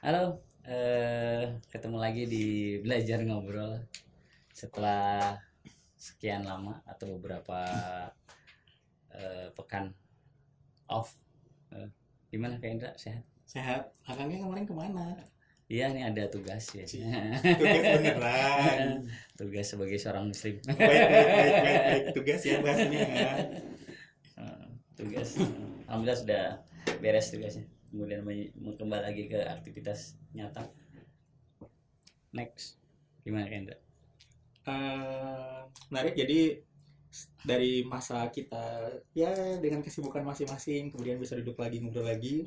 Halo, 0.00 0.40
eh, 0.64 1.60
ketemu 1.68 2.00
lagi 2.00 2.24
di 2.24 2.80
belajar 2.80 3.20
ngobrol 3.20 3.84
setelah 4.48 5.36
sekian 6.00 6.40
lama 6.40 6.80
atau 6.88 7.20
beberapa 7.20 7.60
eh, 9.12 9.52
pekan 9.52 9.92
off. 10.88 11.12
Eh, 11.76 11.84
gimana 12.32 12.56
Kak 12.56 12.72
Indra? 12.72 12.90
Sehat? 12.96 13.28
Sehat. 13.44 13.92
Akangnya 14.08 14.40
kemarin 14.40 14.64
ke 14.64 14.72
mana? 14.72 15.20
Iya, 15.68 15.92
ini 15.92 16.00
ada 16.00 16.32
tugas 16.32 16.64
ya. 16.72 16.88
Tugas 17.60 17.84
beneran. 18.00 19.04
tugas 19.44 19.68
sebagai 19.68 20.00
seorang 20.00 20.32
muslim. 20.32 20.64
Baik, 20.64 20.80
baik, 20.80 21.08
baik, 21.12 21.28
baik, 21.28 21.60
baik. 21.60 22.02
Tugas 22.16 22.40
ya 22.48 22.56
bahasnya. 22.64 23.00
Eh, 24.40 24.64
tugas. 24.96 25.28
Alhamdulillah 25.84 26.16
sudah 26.16 26.44
beres 27.04 27.28
tugasnya. 27.36 27.68
Kemudian 27.90 28.22
kembali 28.54 29.02
lagi 29.02 29.26
ke 29.26 29.38
aktivitas 29.44 30.14
nyata. 30.32 30.70
Next. 32.30 32.78
Gimana 33.26 33.50
Kak 33.50 33.58
Indra? 33.58 33.76
Eh, 34.70 35.60
menarik 35.90 36.14
jadi 36.14 36.60
dari 37.42 37.82
masa 37.82 38.28
kita 38.30 38.92
ya 39.16 39.32
dengan 39.58 39.82
kesibukan 39.82 40.22
masing-masing 40.22 40.94
kemudian 40.94 41.18
bisa 41.18 41.34
duduk 41.34 41.58
lagi 41.58 41.82
ngobrol 41.82 42.06
lagi 42.06 42.46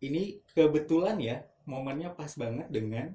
ini 0.00 0.40
kebetulan 0.56 1.20
ya 1.20 1.44
momennya 1.68 2.16
pas 2.16 2.32
banget 2.40 2.70
dengan 2.72 3.12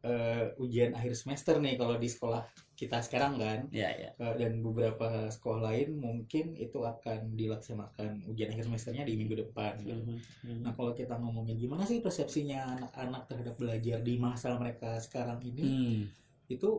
eh, 0.00 0.48
ujian 0.56 0.96
akhir 0.96 1.12
semester 1.12 1.60
nih 1.60 1.76
kalau 1.76 2.00
di 2.00 2.08
sekolah 2.08 2.40
kita 2.72 3.04
sekarang 3.04 3.36
kan 3.36 3.68
Ya, 3.68 3.92
ya. 3.92 4.10
Eh, 4.16 4.34
dan 4.40 4.64
beberapa 4.64 5.28
sekolah 5.28 5.60
lain 5.68 6.00
mungkin 6.00 6.56
itu 6.56 6.80
akan 6.80 7.36
dilaksanakan 7.36 8.24
ujian 8.24 8.48
akhir 8.52 8.64
semesternya 8.64 9.04
di 9.04 9.14
minggu 9.20 9.36
depan 9.44 9.76
gitu. 9.84 10.00
Mhm. 10.44 10.64
Nah 10.64 10.72
kalau 10.72 10.96
kita 10.96 11.20
ngomongin 11.20 11.60
gimana 11.60 11.84
sih 11.84 12.00
persepsinya 12.00 12.80
anak-anak 12.80 13.22
terhadap 13.28 13.54
belajar 13.60 13.98
di 14.00 14.14
masa 14.16 14.56
mereka 14.56 14.96
sekarang 15.00 15.40
ini 15.44 15.62
Hmm. 15.64 16.00
itu 16.48 16.70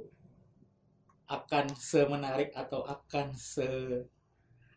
akan 1.31 1.71
semenarik 1.79 2.51
atau 2.51 2.83
akan 2.83 3.31
se 3.37 3.63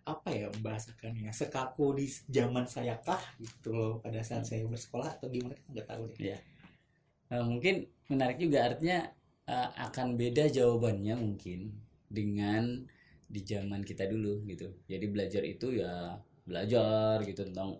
apa 0.04 0.28
ya 0.36 0.52
membahasakannya 0.52 1.32
sekaku 1.32 1.96
di 1.96 2.06
zaman 2.28 2.68
saya 2.68 3.00
kah 3.00 3.20
gitu 3.40 3.72
loh 3.72 3.92
pada 4.04 4.20
saat 4.20 4.44
saya 4.44 4.60
bersekolah 4.68 5.16
atau 5.16 5.32
gimana 5.32 5.56
nggak 5.72 5.88
tahu 5.88 6.04
deh. 6.12 6.36
Eh, 7.34 7.44
mungkin 7.50 7.74
menarik 8.12 8.38
juga 8.38 8.58
artinya 8.70 8.98
eh, 9.50 9.68
akan 9.86 10.06
beda 10.20 10.44
jawabannya 10.56 11.14
mungkin 11.18 11.60
dengan 12.06 12.62
di 13.26 13.40
zaman 13.42 13.82
kita 13.82 14.06
dulu 14.06 14.46
gitu. 14.46 14.70
Jadi 14.86 15.06
belajar 15.10 15.42
itu 15.42 15.66
ya 15.82 16.14
belajar 16.46 17.18
gitu 17.26 17.42
tentang 17.48 17.74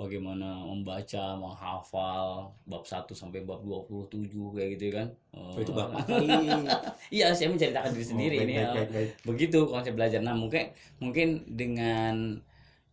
bagaimana 0.00 0.64
membaca, 0.64 1.36
menghafal 1.36 2.48
bab 2.64 2.84
1 2.88 3.12
sampai 3.12 3.44
bab 3.44 3.60
27 3.64 4.52
kayak 4.56 4.68
gitu 4.76 4.84
kan. 4.96 5.08
Oh, 5.36 5.56
itu 5.60 5.72
Eh, 5.72 5.76
kali. 5.76 6.28
Iya, 7.16 7.26
saya 7.36 7.48
menceritakan 7.52 7.90
diri 7.96 8.06
sendiri 8.06 8.36
Oh, 8.36 8.40
baik, 8.44 8.48
ini. 8.48 8.54
baik, 8.56 8.68
ya. 8.68 8.72
baik, 8.76 8.90
baik. 8.96 9.10
begitu 9.28 9.58
konsep 9.72 9.92
belajar 9.98 10.20
nah 10.24 10.34
mungkin 10.36 10.72
mungkin 11.02 11.28
dengan 11.60 12.14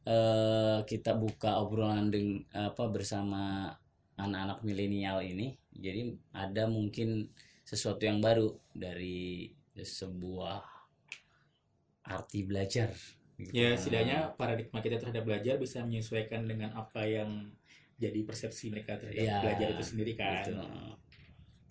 eh, 0.07 0.79
kita 0.87 1.11
buka 1.19 1.59
obrolan 1.63 2.07
dengan 2.13 2.43
apa 2.55 2.83
bersama 2.91 3.71
anak-anak 4.17 4.59
milenial 4.65 5.21
ini 5.21 5.53
jadi 5.85 6.01
ada 6.33 6.63
mungkin 6.69 7.29
sesuatu 7.67 8.03
yang 8.09 8.19
baru 8.23 8.47
dari 8.73 9.51
sebuah 9.77 10.57
arti 12.07 12.39
belajar 12.47 12.89
gitu. 13.37 13.51
Ya 13.53 13.75
setidaknya 13.77 14.33
paradigma 14.39 14.79
kita 14.81 14.97
terhadap 15.01 15.23
belajar 15.27 15.55
bisa 15.61 15.83
menyesuaikan 15.85 16.47
dengan 16.49 16.73
apa 16.73 17.05
yang 17.05 17.51
jadi 17.97 18.19
persepsi 18.25 18.69
mereka 18.73 18.97
terhadap 18.97 19.25
Ya, 19.25 19.37
belajar 19.43 19.67
itu 19.73 19.83
sendiri 19.83 20.13
kan. 20.17 20.41
gitu. 20.45 20.53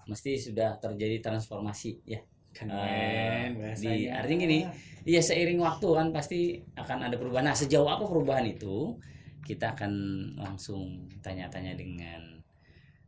mesti 0.06 0.38
sudah 0.38 0.78
terjadi 0.78 1.18
transformasi 1.18 1.98
ya 2.06 2.22
Kan 2.56 2.70
Eh, 2.72 3.52
men, 3.52 3.76
di- 3.76 4.08
artinya 4.08 4.38
gini, 4.48 4.60
Iya 5.06 5.20
seiring 5.22 5.60
waktu 5.60 5.86
kan 5.92 6.08
pasti 6.10 6.56
akan 6.74 6.98
ada 7.10 7.14
perubahan. 7.20 7.46
Nah 7.52 7.54
sejauh 7.54 7.84
apa 7.86 8.08
perubahan 8.08 8.46
itu 8.48 8.96
kita 9.44 9.76
akan 9.76 9.92
langsung 10.40 11.04
tanya-tanya 11.20 11.76
dengan 11.76 12.35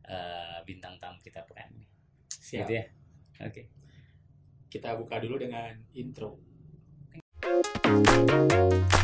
eh, 0.09 0.57
bintang 0.65 0.97
tamu 0.97 1.21
kita 1.21 1.45
pekan 1.45 1.69
ini. 1.77 1.85
Siap. 2.27 2.65
Gitu 2.65 2.73
ya. 2.75 2.85
Oke. 3.45 3.69
Kita 4.69 4.97
buka 4.97 5.21
dulu 5.21 5.37
dengan 5.37 5.73
intro. 5.93 6.37
Baik, 7.39 8.98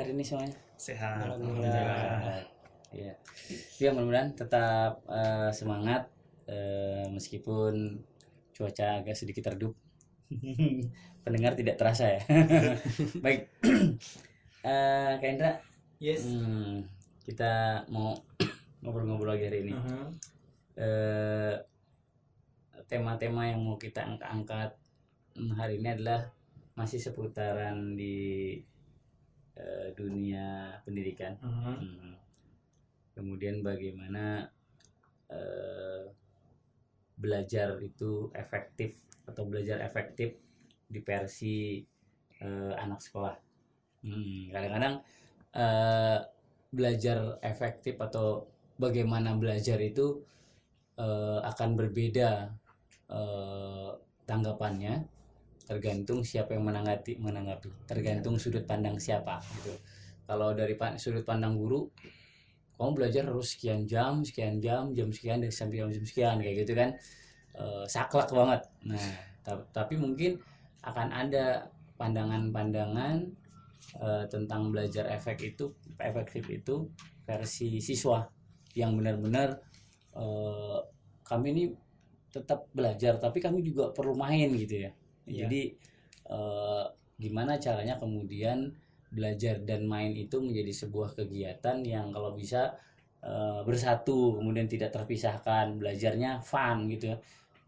hari 0.00 0.16
ini 0.16 0.24
semuanya. 0.24 0.56
sehat 0.80 1.28
Alhamdulillah. 1.28 2.40
Iya. 2.88 3.12
Ya 3.76 3.88
mudah-mudahan 3.92 4.32
tetap 4.32 5.04
eh, 5.04 5.52
semangat 5.52 6.08
eh, 6.48 7.04
meskipun 7.12 8.00
cuaca 8.56 9.04
agak 9.04 9.12
sedikit 9.12 9.52
redup. 9.52 9.76
Pendengar 11.24 11.52
tidak 11.52 11.76
terasa 11.76 12.16
ya. 12.16 12.20
Baik. 13.24 13.52
Eh 14.60 15.16
Kak 15.16 15.24
Indra, 15.24 15.56
Yes. 16.04 16.28
Hmm, 16.28 16.84
kita 17.24 17.84
mau 17.88 18.12
ngobrol-ngobrol 18.84 19.32
lagi 19.32 19.48
hari 19.48 19.64
ini. 19.64 19.72
Uh-huh. 19.72 20.12
Eh, 20.76 21.56
tema-tema 22.84 23.48
yang 23.48 23.64
mau 23.64 23.80
kita 23.80 24.04
angkat-angkat 24.04 24.76
hmm, 25.32 25.56
hari 25.56 25.80
ini 25.80 25.96
adalah 25.96 26.28
masih 26.76 27.00
seputaran 27.00 27.96
di 27.96 28.60
eh, 29.60 29.88
dunia 29.92 30.80
pendidikan. 30.82 31.36
Uh-huh. 31.44 31.76
Hmm. 31.76 32.16
Kemudian 33.12 33.60
bagaimana 33.60 34.48
eh, 35.28 36.08
belajar 37.20 37.76
itu 37.84 38.32
efektif 38.32 38.96
atau 39.28 39.44
belajar 39.44 39.84
efektif 39.84 40.40
di 40.88 40.98
versi 41.04 41.84
eh, 42.40 42.74
anak 42.74 43.04
sekolah. 43.04 43.36
Hmm, 44.00 44.48
Kadang-kadang 44.48 44.94
eh, 45.52 46.18
belajar 46.72 47.36
efektif 47.44 48.00
atau 48.00 48.48
bagaimana 48.80 49.36
belajar 49.36 49.76
itu 49.84 50.24
eh, 50.96 51.40
akan 51.44 51.70
berbeda 51.76 52.48
eh, 53.12 53.90
tanggapannya 54.24 55.19
tergantung 55.70 56.20
siapa 56.26 56.50
yang 56.58 56.64
menanggapi 56.66 57.12
menanggapi. 57.22 57.70
Tergantung 57.90 58.34
sudut 58.42 58.64
pandang 58.70 58.96
siapa 58.98 59.38
gitu. 59.58 59.74
Kalau 60.26 60.50
dari 60.58 60.74
sudut 60.98 61.22
pandang 61.22 61.54
guru 61.54 61.86
kamu 62.80 62.90
belajar 62.96 63.22
harus 63.28 63.48
sekian 63.54 63.84
jam 63.84 64.24
sekian 64.24 64.56
jam 64.64 64.90
jam 64.96 65.08
sekian 65.12 65.38
dan 65.44 65.52
sampai 65.52 65.84
jam 65.84 66.04
sekian 66.10 66.36
kayak 66.40 66.56
gitu 66.64 66.72
kan. 66.80 66.90
Eh, 67.60 67.84
saklek 67.90 68.30
banget. 68.32 68.62
Nah 68.90 69.08
ta- 69.46 69.66
tapi 69.74 69.94
mungkin 70.00 70.40
akan 70.86 71.08
ada 71.12 71.46
pandangan-pandangan 72.00 73.16
eh, 74.00 74.24
tentang 74.32 74.62
belajar 74.72 75.04
efek 75.12 75.38
itu 75.56 75.66
efektif 76.00 76.44
itu 76.50 76.76
versi 77.26 77.78
siswa 77.82 78.24
yang 78.76 78.96
benar-benar 78.98 79.58
eh, 80.16 80.78
kami 81.26 81.46
ini 81.54 81.64
tetap 82.30 82.66
belajar 82.74 83.18
tapi 83.18 83.38
kami 83.42 83.60
juga 83.66 83.90
perlu 83.90 84.14
main 84.14 84.50
gitu 84.54 84.86
ya 84.86 84.90
Iya. 85.30 85.46
jadi 85.46 85.62
eh, 86.34 86.84
gimana 87.22 87.52
caranya 87.64 87.94
kemudian 88.02 88.58
belajar 89.10 89.54
dan 89.68 89.80
main 89.92 90.12
itu 90.14 90.36
menjadi 90.38 90.72
sebuah 90.86 91.10
kegiatan 91.18 91.78
yang 91.94 92.06
kalau 92.14 92.30
bisa 92.40 92.60
eh, 93.24 93.60
bersatu 93.68 94.38
kemudian 94.38 94.68
tidak 94.70 94.90
terpisahkan. 94.96 95.66
Belajarnya 95.80 96.30
fun 96.50 96.78
gitu 96.92 97.04
ya. 97.14 97.18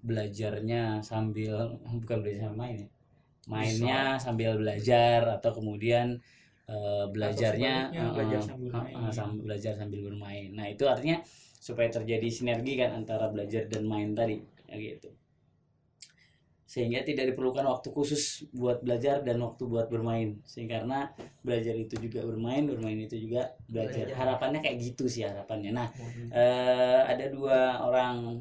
Belajarnya 0.09 0.83
sambil 1.11 1.55
bukan 2.03 2.19
belajar 2.23 2.41
sambil 2.51 2.61
main 2.65 2.77
ya. 2.85 2.89
Mainnya 3.53 4.01
sambil 4.25 4.51
belajar 4.63 5.21
atau 5.37 5.51
kemudian 5.59 6.07
eh, 6.71 7.05
belajarnya 7.15 7.75
sebaliknya, 7.91 8.03
belajar 8.15 8.41
eh, 8.41 8.47
sambil 8.49 8.71
eh, 8.71 8.77
main. 8.79 8.95
eh, 9.09 9.13
sam- 9.19 9.41
belajar 9.47 9.73
sambil 9.81 10.01
bermain. 10.09 10.49
Nah 10.59 10.67
itu 10.75 10.85
artinya 10.95 11.19
supaya 11.67 11.89
terjadi 11.97 12.29
sinergi 12.37 12.73
kan 12.81 12.91
antara 13.01 13.27
belajar 13.35 13.63
dan 13.73 13.83
main 13.93 14.11
tadi 14.19 14.37
ya 14.71 14.77
gitu 14.79 15.09
sehingga 16.73 17.05
tidak 17.05 17.37
diperlukan 17.37 17.69
waktu 17.69 17.93
khusus 17.93 18.49
buat 18.49 18.81
belajar 18.81 19.21
dan 19.21 19.37
waktu 19.45 19.69
buat 19.69 19.93
bermain. 19.93 20.41
Sehingga 20.49 20.81
karena 20.81 21.13
belajar 21.45 21.77
itu 21.77 22.01
juga 22.01 22.25
bermain 22.25 22.65
bermain 22.65 22.97
itu 22.97 23.21
juga 23.21 23.53
belajar. 23.69 24.09
Harapannya 24.09 24.65
kayak 24.65 24.81
gitu 24.81 25.05
sih 25.05 25.21
harapannya. 25.21 25.77
Nah 25.77 25.93
eh, 26.33 27.01
ada 27.05 27.29
dua 27.29 27.77
orang 27.85 28.41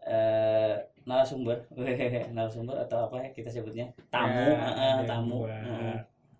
eh, 0.00 0.80
narasumber. 1.04 1.68
Narasumber 2.32 2.80
atau 2.80 3.04
apa 3.04 3.20
ya 3.20 3.28
kita 3.30 3.52
sebutnya? 3.52 3.92
Tamu 4.08 4.56
Ya, 4.56 4.68
eh, 4.72 5.04
tamu. 5.04 5.40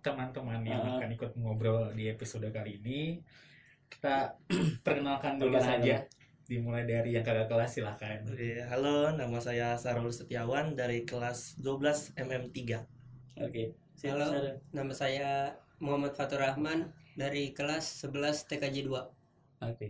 teman-teman 0.01 0.63
yang 0.63 0.81
Ah. 0.81 0.97
akan 0.97 1.11
ikut 1.13 1.35
ngobrol 1.37 1.93
di 1.93 2.09
episode 2.09 2.47
kali 2.49 2.79
ini. 2.81 3.19
Kita 3.91 4.33
perkenalkan 4.87 5.37
dulu 5.37 5.61
saja 5.61 6.09
dimulai 6.47 6.87
dari 6.87 7.11
yang 7.19 7.27
kakak 7.27 7.51
kelas 7.51 7.71
silahkan 7.75 8.23
Oke, 8.31 8.63
halo, 8.71 9.11
nama 9.19 9.39
saya 9.43 9.75
Sarul 9.75 10.15
Setiawan 10.15 10.79
dari 10.79 11.03
kelas 11.03 11.59
12 11.59 12.15
MM3. 12.15 12.55
oke 13.43 13.63
Sip, 13.97 14.13
Halo. 14.15 14.29
Sarul. 14.31 14.55
Nama 14.71 14.93
saya 14.95 15.31
Muhammad 15.83 16.15
Fatur 16.15 16.39
Rahman 16.39 16.87
dari 17.17 17.51
kelas 17.57 18.05
11 18.05 18.45
TKJ 18.47 18.87
2. 18.87 19.65
Oke. 19.67 19.89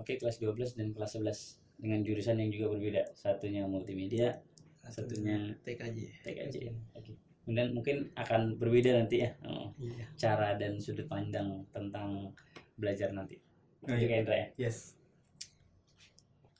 Oke, 0.00 0.16
kelas 0.16 0.40
12 0.40 0.80
dan 0.80 0.96
kelas 0.96 1.14
11 1.20 1.60
dengan 1.78 2.00
jurusan 2.02 2.40
yang 2.40 2.50
juga 2.50 2.66
berbeda. 2.74 3.02
Satunya 3.14 3.68
multimedia, 3.68 4.40
satunya 4.88 5.54
TKJ. 5.62 6.24
TKJ. 6.24 6.56
Oke. 6.96 7.12
Kemudian 7.44 7.72
mungkin 7.72 7.96
akan 8.12 8.60
berbeda 8.60 8.92
nanti 8.92 9.24
ya 9.24 9.32
oh, 9.48 9.72
Iya. 9.80 10.04
cara 10.20 10.52
dan 10.60 10.76
sudut 10.76 11.08
pandang 11.08 11.64
tentang 11.72 12.32
belajar 12.76 13.08
nanti. 13.12 13.40
Oh, 13.84 13.94
iya. 13.94 14.20
Indra 14.20 14.36
ya. 14.36 14.68
yes 14.68 14.97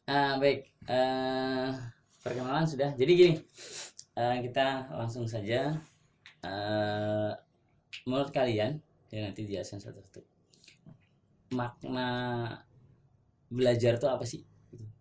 Ah, 0.09 0.41
baik. 0.41 0.65
Eh, 0.89 1.69
perkenalan 2.25 2.65
sudah. 2.65 2.97
Jadi 2.97 3.13
gini, 3.13 3.35
eh, 4.17 4.37
kita 4.41 4.89
langsung 4.97 5.29
saja. 5.29 5.77
Eh, 6.41 7.31
menurut 8.09 8.33
kalian, 8.33 8.81
ya 9.13 9.29
nanti 9.29 9.45
dijelaskan 9.45 9.85
satu-satu. 9.85 10.25
Makna 11.53 12.09
belajar 13.53 14.01
itu 14.01 14.09
apa 14.09 14.25
sih? 14.25 14.41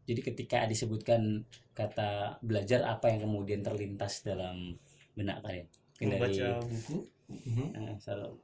Jadi 0.08 0.20
ketika 0.24 0.68
disebutkan 0.68 1.48
kata 1.72 2.44
belajar, 2.44 2.84
apa 2.84 3.08
yang 3.08 3.24
kemudian 3.32 3.64
terlintas 3.64 4.28
dalam 4.28 4.76
benak 5.16 5.40
kalian? 5.40 5.68
Mungkin 5.72 6.08
dari 6.12 6.20
Membaca 6.20 6.48
buku. 6.68 6.98
eh, 7.80 7.96
Sarul. 8.04 8.36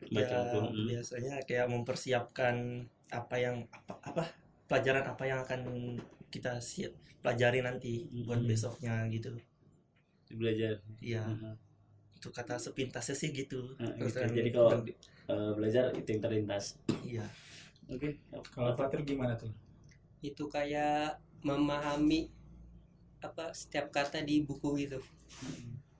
baca 0.00 0.32
Ya, 0.32 0.40
buku. 0.48 0.58
Hmm. 0.64 0.86
biasanya 0.88 1.34
kayak 1.44 1.68
mempersiapkan 1.68 2.88
apa 3.12 3.34
yang 3.36 3.68
apa, 3.68 3.94
apa 4.00 4.24
pelajaran 4.66 5.06
apa 5.06 5.22
yang 5.26 5.40
akan 5.46 5.60
kita 6.28 6.58
siap 6.60 6.92
pelajari 7.22 7.62
nanti 7.62 8.06
buat 8.26 8.42
Mhm. 8.42 8.48
besoknya 8.50 9.06
gitu. 9.10 9.34
Belajar. 10.30 10.82
Iya, 10.98 11.22
Mhm. 11.26 11.54
itu 12.18 12.28
kata 12.30 12.58
sepintasnya 12.58 13.14
sih 13.14 13.30
gitu. 13.30 13.74
Terus 13.78 14.14
gitu. 14.14 14.26
Jadi 14.42 14.50
kalau 14.50 14.72
eh, 15.26 15.50
belajar 15.58 15.90
itu 15.94 16.06
yang 16.06 16.22
terlintas. 16.22 16.78
iya, 17.02 17.26
Oke. 17.90 18.14
kalau 18.54 18.74
Fatir 18.74 19.02
gimana 19.02 19.34
tuh 19.34 19.50
Itu 20.22 20.46
kayak 20.46 21.18
memahami 21.42 22.30
apa 23.22 23.50
setiap 23.54 23.90
kata 23.90 24.22
di 24.22 24.42
buku 24.46 24.74
gitu. 24.78 24.98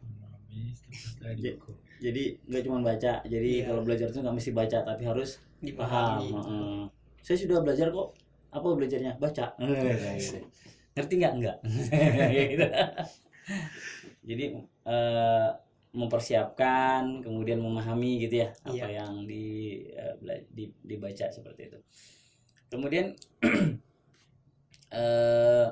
memahami 0.03 0.75
kata 1.19 1.35
di 1.35 1.55
buku 1.55 1.73
jadi 1.97 2.23
nggak 2.47 2.63
cuma 2.67 2.79
baca 2.85 3.13
jadi 3.25 3.51
Iya. 3.63 3.67
kalau 3.73 3.83
belajar 3.83 4.09
tuh 4.13 4.21
nggak 4.23 4.37
mesti 4.37 4.51
baca 4.53 4.79
tapi 4.85 5.03
harus 5.07 5.39
paham 5.41 5.65
Dipahami. 5.65 6.29
Heeh. 6.31 6.83
saya 7.25 7.37
sudah 7.41 7.59
belajar 7.65 7.89
kok 7.91 8.09
apa 8.57 8.69
belajarnya 8.73 9.13
baca 9.21 9.53
Kayak 9.61 10.17
gitu. 10.17 10.39
ngerti 10.97 11.15
nggak 11.21 11.33
nggak 11.37 11.57
gitu. 12.57 12.67
jadi 14.25 14.45
eh, 14.89 15.49
mempersiapkan 15.97 17.25
kemudian 17.25 17.61
memahami 17.61 18.21
gitu 18.25 18.45
ya 18.45 18.49
apa 18.65 18.77
Iya. 18.89 19.05
yang 19.05 19.13
di, 19.25 19.45
eh, 19.93 20.15
bela- 20.21 20.45
di- 20.53 20.77
dibaca 20.85 21.27
seperti 21.29 21.69
itu 21.69 21.79
kemudian 22.73 23.13
eh, 24.93 25.69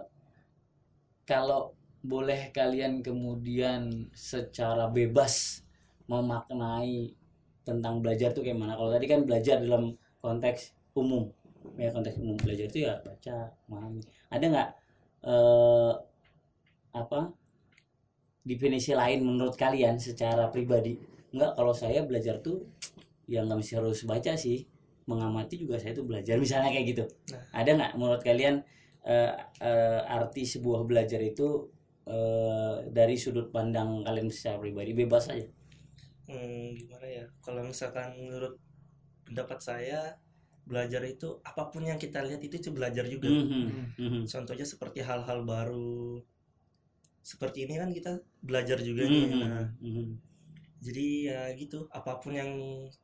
kalau 1.25 1.73
boleh 2.05 2.53
kalian 2.53 3.01
kemudian 3.01 4.13
secara 4.13 4.93
bebas 4.93 5.65
memaknai 6.05 7.17
tentang 7.65 8.05
belajar 8.05 8.37
tuh 8.37 8.45
kayak 8.45 8.61
mana? 8.61 8.77
Kalau 8.77 8.93
tadi 8.93 9.07
kan 9.09 9.25
belajar 9.25 9.57
dalam 9.65 9.97
konteks 10.21 10.77
umum, 10.93 11.33
ya 11.81 11.89
konteks 11.91 12.21
umum 12.21 12.37
belajar 12.39 12.67
itu 12.69 12.87
ya 12.87 13.01
baca, 13.01 13.51
memahami. 13.69 14.03
Ada 14.31 14.45
nggak 14.53 14.71
eh, 15.25 15.93
apa 16.95 17.21
definisi 18.45 18.93
lain 18.93 19.25
menurut 19.25 19.57
kalian 19.57 19.97
secara 19.97 20.53
pribadi? 20.53 21.01
Nggak, 21.35 21.53
kalau 21.59 21.75
saya 21.75 22.05
belajar 22.07 22.39
tuh 22.45 22.69
ya 23.25 23.41
nggak 23.43 23.59
mesti 23.59 23.75
harus 23.81 24.05
baca 24.05 24.37
sih, 24.37 24.69
mengamati 25.09 25.57
juga 25.61 25.81
saya 25.81 25.97
tuh 25.97 26.05
belajar 26.05 26.37
misalnya 26.45 26.71
kayak 26.71 26.87
gitu. 26.95 27.05
Nah. 27.33 27.43
Ada 27.57 27.71
nggak 27.75 27.93
menurut 27.97 28.23
kalian 28.23 28.63
eh, 29.05 29.33
eh, 29.61 30.01
arti 30.05 30.45
sebuah 30.45 30.85
belajar 30.85 31.21
itu 31.21 31.69
eh, 32.09 32.77
dari 32.93 33.17
sudut 33.17 33.49
pandang 33.49 34.05
kalian 34.05 34.29
secara 34.29 34.61
pribadi 34.61 34.93
bebas 34.93 35.33
aja? 35.33 35.49
Hmm, 36.25 36.73
gimana 36.73 37.05
ya? 37.05 37.25
Kalau 37.45 37.61
misalkan 37.61 38.17
menurut 38.17 38.57
pendapat 39.29 39.61
saya 39.61 40.01
belajar 40.71 41.03
itu 41.05 41.29
apa 41.45 41.63
pun 41.73 41.83
yang 41.91 41.99
kita 42.01 42.21
lihat 42.27 42.41
itu, 42.47 42.55
itu 42.63 42.71
belajar 42.73 43.05
juga. 43.15 43.29
Mhm, 43.29 43.65
mhm. 44.01 44.23
Contohnya 44.33 44.67
seperti 44.73 45.01
hal-hal 45.05 45.39
baru. 45.45 46.21
Seperti 47.25 47.65
ini 47.65 47.75
kan 47.81 47.89
kita 47.89 48.21
belajar 48.45 48.79
juga 48.85 49.09
nih. 49.09 49.25
Mhm, 49.25 49.41
Nah, 49.41 49.67
mhm. 49.81 50.07
jadi 50.85 51.07
ya 51.33 51.41
gitu, 51.57 51.89
apa 51.89 52.21
pun 52.21 52.33
yang 52.37 52.51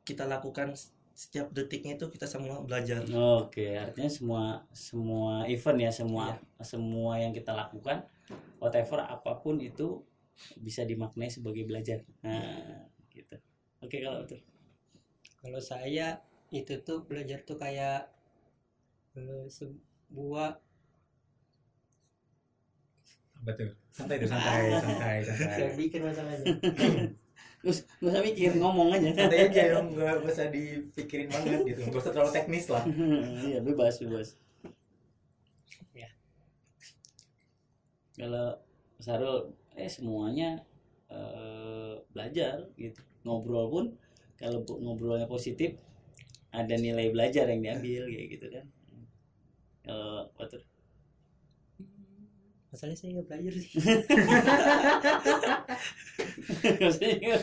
kita 0.04 0.28
lakukan 0.28 0.76
setiap 1.16 1.52
detiknya 1.52 1.96
itu 1.96 2.06
kita 2.12 2.28
semua 2.28 2.60
belajar. 2.64 3.00
Oke, 3.44 3.76
artinya 3.76 4.10
semua 4.12 4.42
semua 4.72 5.44
event 5.48 5.78
ya, 5.88 5.90
semua 5.92 6.24
semua 6.60 7.12
yang 7.20 7.32
kita 7.32 7.52
lakukan, 7.56 8.04
whatever 8.60 9.00
apa 9.04 9.32
pun 9.40 9.60
itu 9.60 10.04
bisa 10.60 10.84
dimaknai 10.84 11.28
sebagai 11.32 11.64
belajar. 11.64 12.04
Nah, 12.24 12.84
gitu. 13.12 13.36
Oke 13.80 13.96
kalau 14.04 14.24
itu. 14.28 14.36
Kalau 15.40 15.60
saya 15.60 16.20
itu 16.58 16.74
tuh 16.86 16.98
belajar 17.08 17.38
tuh 17.48 17.56
kayak 17.64 17.98
eh, 19.16 19.46
sebuah 19.56 20.50
apa 23.40 23.50
tuh 23.56 23.70
santai 23.96 24.16
tuh 24.20 24.28
santai 24.28 24.62
santai 24.84 25.16
santai 25.24 25.64
bikin 25.80 26.00
masalahnya. 26.04 26.44
Terus 27.60 27.78
nggak 28.00 28.12
usah 28.16 28.22
mikir, 28.24 28.50
ngomong 28.56 28.88
aja. 28.96 29.08
santai 29.16 29.38
aja 29.48 29.62
dong 29.76 29.86
nggak 29.92 30.12
nggak 30.24 30.32
usah 30.32 30.48
dipikirin 30.48 31.28
banget 31.28 31.60
gitu 31.68 31.80
nggak 31.88 32.00
usah 32.00 32.12
terlalu 32.12 32.32
teknis 32.36 32.64
lah 32.72 32.84
Iya, 33.48 33.58
bebas, 33.64 33.94
bebas. 34.00 34.28
Ya. 35.94 36.08
Kalau 38.18 38.48
Sarul 39.00 39.38
eh 39.80 39.88
semuanya 39.96 40.50
eh, 41.10 41.94
belajar 42.12 42.56
gitu. 42.76 43.00
Ngobrol 43.24 43.66
pun 43.74 43.84
kalau 44.40 44.64
ngobrolnya 44.84 45.28
positif 45.28 45.76
ada 46.50 46.74
nilai 46.74 47.10
belajar 47.14 47.46
yang 47.50 47.60
diambil 47.62 48.02
kayak 48.10 48.26
gitu 48.34 48.46
kan. 48.50 48.66
Kalau 49.86 50.28
Fatur 50.36 50.62
Masalahnya 52.70 52.98
saya 53.02 53.10
nggak 53.18 53.26
belajar 53.26 53.52
sih. 53.58 53.72
maksudnya 56.78 57.34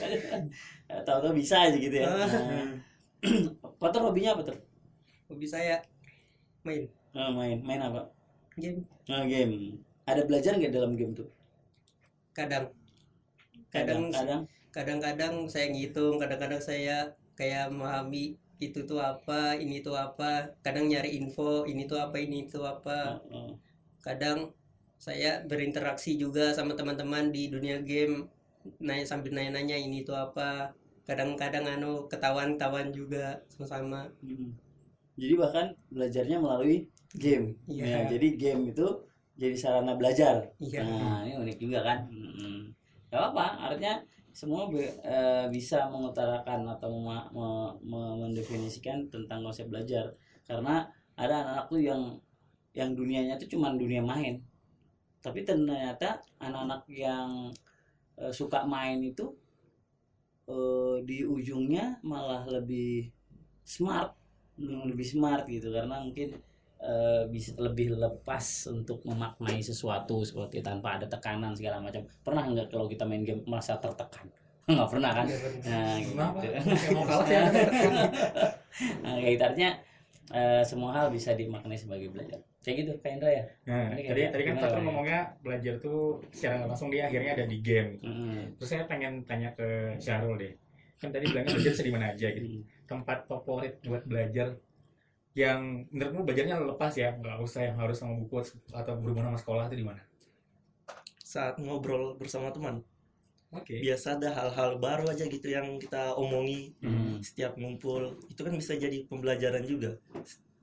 tahu-tahu 1.04 1.34
bisa 1.36 1.68
aja 1.68 1.76
gitu 1.76 1.96
ya. 2.00 2.08
Nah, 2.08 2.80
Fatur 3.76 4.08
hobinya 4.08 4.40
apa 4.40 4.48
tuh? 4.48 4.58
Hobi 5.28 5.44
saya 5.44 5.84
main 6.64 6.88
Oh, 7.18 7.34
main, 7.34 7.60
main 7.66 7.82
apa? 7.82 8.08
game 8.56 8.86
Oh, 9.10 9.24
game. 9.28 9.82
Ada 10.08 10.24
belajar 10.24 10.56
nggak 10.56 10.72
dalam 10.72 10.96
game 10.96 11.12
tuh? 11.12 11.28
kadang 12.38 12.70
kadang 13.74 14.14
kadang 14.14 14.42
kadang-kadang 14.70 15.34
saya 15.50 15.74
ngitung 15.74 16.22
kadang-kadang 16.22 16.62
saya 16.62 17.10
kayak 17.34 17.74
memahami 17.74 18.38
itu 18.58 18.80
tuh 18.90 18.98
apa 18.98 19.54
ini 19.64 19.86
tuh 19.86 19.94
apa 19.94 20.50
kadang 20.66 20.86
nyari 20.90 21.10
info 21.20 21.64
ini 21.70 21.86
tuh 21.86 22.00
apa 22.02 22.18
ini 22.18 22.50
tuh 22.50 22.66
apa 22.66 23.22
kadang 24.02 24.50
saya 24.98 25.46
berinteraksi 25.46 26.18
juga 26.18 26.50
sama 26.58 26.74
teman-teman 26.74 27.30
di 27.30 27.54
dunia 27.54 27.78
game 27.86 28.26
nanya 28.82 29.06
sambil 29.06 29.32
nanya-nanya 29.38 29.78
ini 29.78 30.02
tuh 30.02 30.18
apa 30.18 30.74
kadang-kadang 31.08 31.64
anu 31.70 32.10
ketahuan-ketahuan 32.12 32.90
juga 32.92 33.38
sama-sama 33.48 34.10
Mm. 34.26 34.52
Jadi 35.18 35.34
bahkan 35.34 35.66
belajarnya 35.90 36.38
melalui 36.38 36.86
game. 37.18 37.58
Ya, 37.66 38.06
Iya. 38.06 38.14
jadi 38.14 38.28
game 38.38 38.62
itu 38.70 38.86
jadi 39.34 39.56
sarana 39.58 39.94
belajar. 39.98 40.46
iya 40.62 40.82
Nah, 40.86 41.26
ini 41.26 41.34
unik 41.42 41.58
juga 41.58 41.80
kan. 41.82 42.00
Mm. 42.10 42.70
Gak 43.10 43.34
apa, 43.34 43.46
artinya 43.72 43.98
semua 44.40 44.64
be- 44.74 44.98
eh, 45.16 45.46
bisa 45.56 45.78
mengutarakan 45.94 46.62
atau 46.76 46.90
mema- 46.96 47.30
me- 47.38 47.76
me- 47.90 48.16
mendefinisikan 48.24 48.98
tentang 49.14 49.40
konsep 49.46 49.66
belajar. 49.72 50.06
Karena 50.50 50.76
ada 51.22 51.34
anak-anak 51.42 51.66
tuh 51.72 51.82
yang 51.90 52.02
yang 52.80 52.92
dunianya 53.00 53.36
tuh 53.42 53.50
cuman 53.54 53.74
dunia 53.84 54.04
main. 54.14 54.36
tapi 55.26 55.42
ternyata 55.50 56.10
anak-anak 56.40 56.82
yang 57.06 57.30
eh, 58.22 58.34
suka 58.40 58.60
main 58.74 59.00
itu 59.12 59.26
eh, 60.54 60.96
di 61.08 61.18
ujungnya 61.38 61.86
malah 62.12 62.44
lebih 62.56 63.10
smart 63.76 64.12
lebih 64.90 65.08
smart 65.14 65.44
gitu 65.56 65.70
karena 65.76 65.96
mungkin 66.06 66.30
eh, 66.82 67.24
bisa 67.30 67.54
lebih 67.58 67.98
lepas 67.98 68.70
untuk 68.70 69.02
memaknai 69.04 69.62
sesuatu 69.62 70.22
seperti 70.24 70.62
tanpa 70.62 70.98
ada 70.98 71.06
tekanan 71.10 71.54
segala 71.58 71.82
macam 71.82 72.06
pernah 72.22 72.44
nggak 72.46 72.68
kalau 72.70 72.86
kita 72.86 73.04
main 73.04 73.24
game 73.26 73.42
merasa 73.46 73.78
tertekan 73.78 74.28
nggak 74.68 74.90
pernah 74.92 75.12
kan 75.24 75.28
nah 75.64 75.96
Kenapa? 76.00 76.40
gitu 76.44 76.58
mau 76.96 77.04
kalah 77.08 77.26
ada 77.26 77.62
nah, 79.02 79.16
kayak 79.22 79.76
eh, 80.34 80.64
semua 80.68 80.92
hal 80.92 81.08
bisa 81.08 81.32
dimaknai 81.34 81.80
sebagai 81.80 82.12
belajar 82.12 82.40
kayak 82.68 82.84
gitu 82.84 82.92
kayak 83.00 83.16
Indra 83.16 83.32
ya 83.32 83.44
Nah, 83.64 83.96
Ini 83.96 84.02
tadi 84.12 84.22
tadi 84.28 84.44
kan 84.44 84.56
Fatur 84.60 84.80
ya? 84.80 84.84
ngomongnya 84.84 85.20
belajar 85.40 85.74
tuh 85.80 86.20
secara 86.36 86.54
nggak 86.60 86.70
langsung 86.76 86.90
dia 86.92 87.08
akhirnya 87.08 87.32
ada 87.40 87.48
di 87.48 87.58
game. 87.64 87.90
gitu. 87.96 88.12
Terus 88.60 88.70
saya 88.76 88.84
pengen 88.84 89.24
tanya 89.24 89.50
ke 89.56 89.96
Syahrul 90.04 90.36
deh. 90.36 90.52
Kan 91.00 91.16
tadi 91.16 91.32
bilangnya 91.32 91.56
belajar 91.56 91.72
bisa 91.72 91.84
di 91.88 91.94
mana 91.96 92.06
aja 92.12 92.28
gitu. 92.28 92.48
Tempat 92.84 93.24
favorit 93.24 93.80
buat 93.88 94.04
belajar 94.04 94.48
yang 95.38 95.86
menurutmu 95.94 96.26
belajarnya 96.26 96.58
lepas 96.66 96.94
ya, 96.98 97.14
nggak 97.14 97.38
usah 97.46 97.62
yang 97.70 97.78
harus 97.78 97.98
sama 98.02 98.18
buku 98.18 98.42
atau 98.74 98.94
berhubungan 98.98 99.30
sama 99.36 99.40
sekolah 99.44 99.64
itu 99.70 99.78
di 99.82 99.86
mana? 99.86 100.02
saat 101.22 101.60
ngobrol 101.60 102.16
bersama 102.16 102.50
teman 102.56 102.80
Oke. 103.52 103.80
biasa 103.80 104.16
ada 104.20 104.32
hal-hal 104.32 104.80
baru 104.80 105.12
aja 105.12 105.28
gitu 105.28 105.48
yang 105.48 105.76
kita 105.80 106.16
omongi 106.16 106.72
Mm. 106.84 107.20
setiap 107.24 107.56
ngumpul 107.60 108.16
itu 108.32 108.40
kan 108.40 108.54
bisa 108.56 108.74
jadi 108.80 109.04
pembelajaran 109.12 109.64
juga 109.64 110.00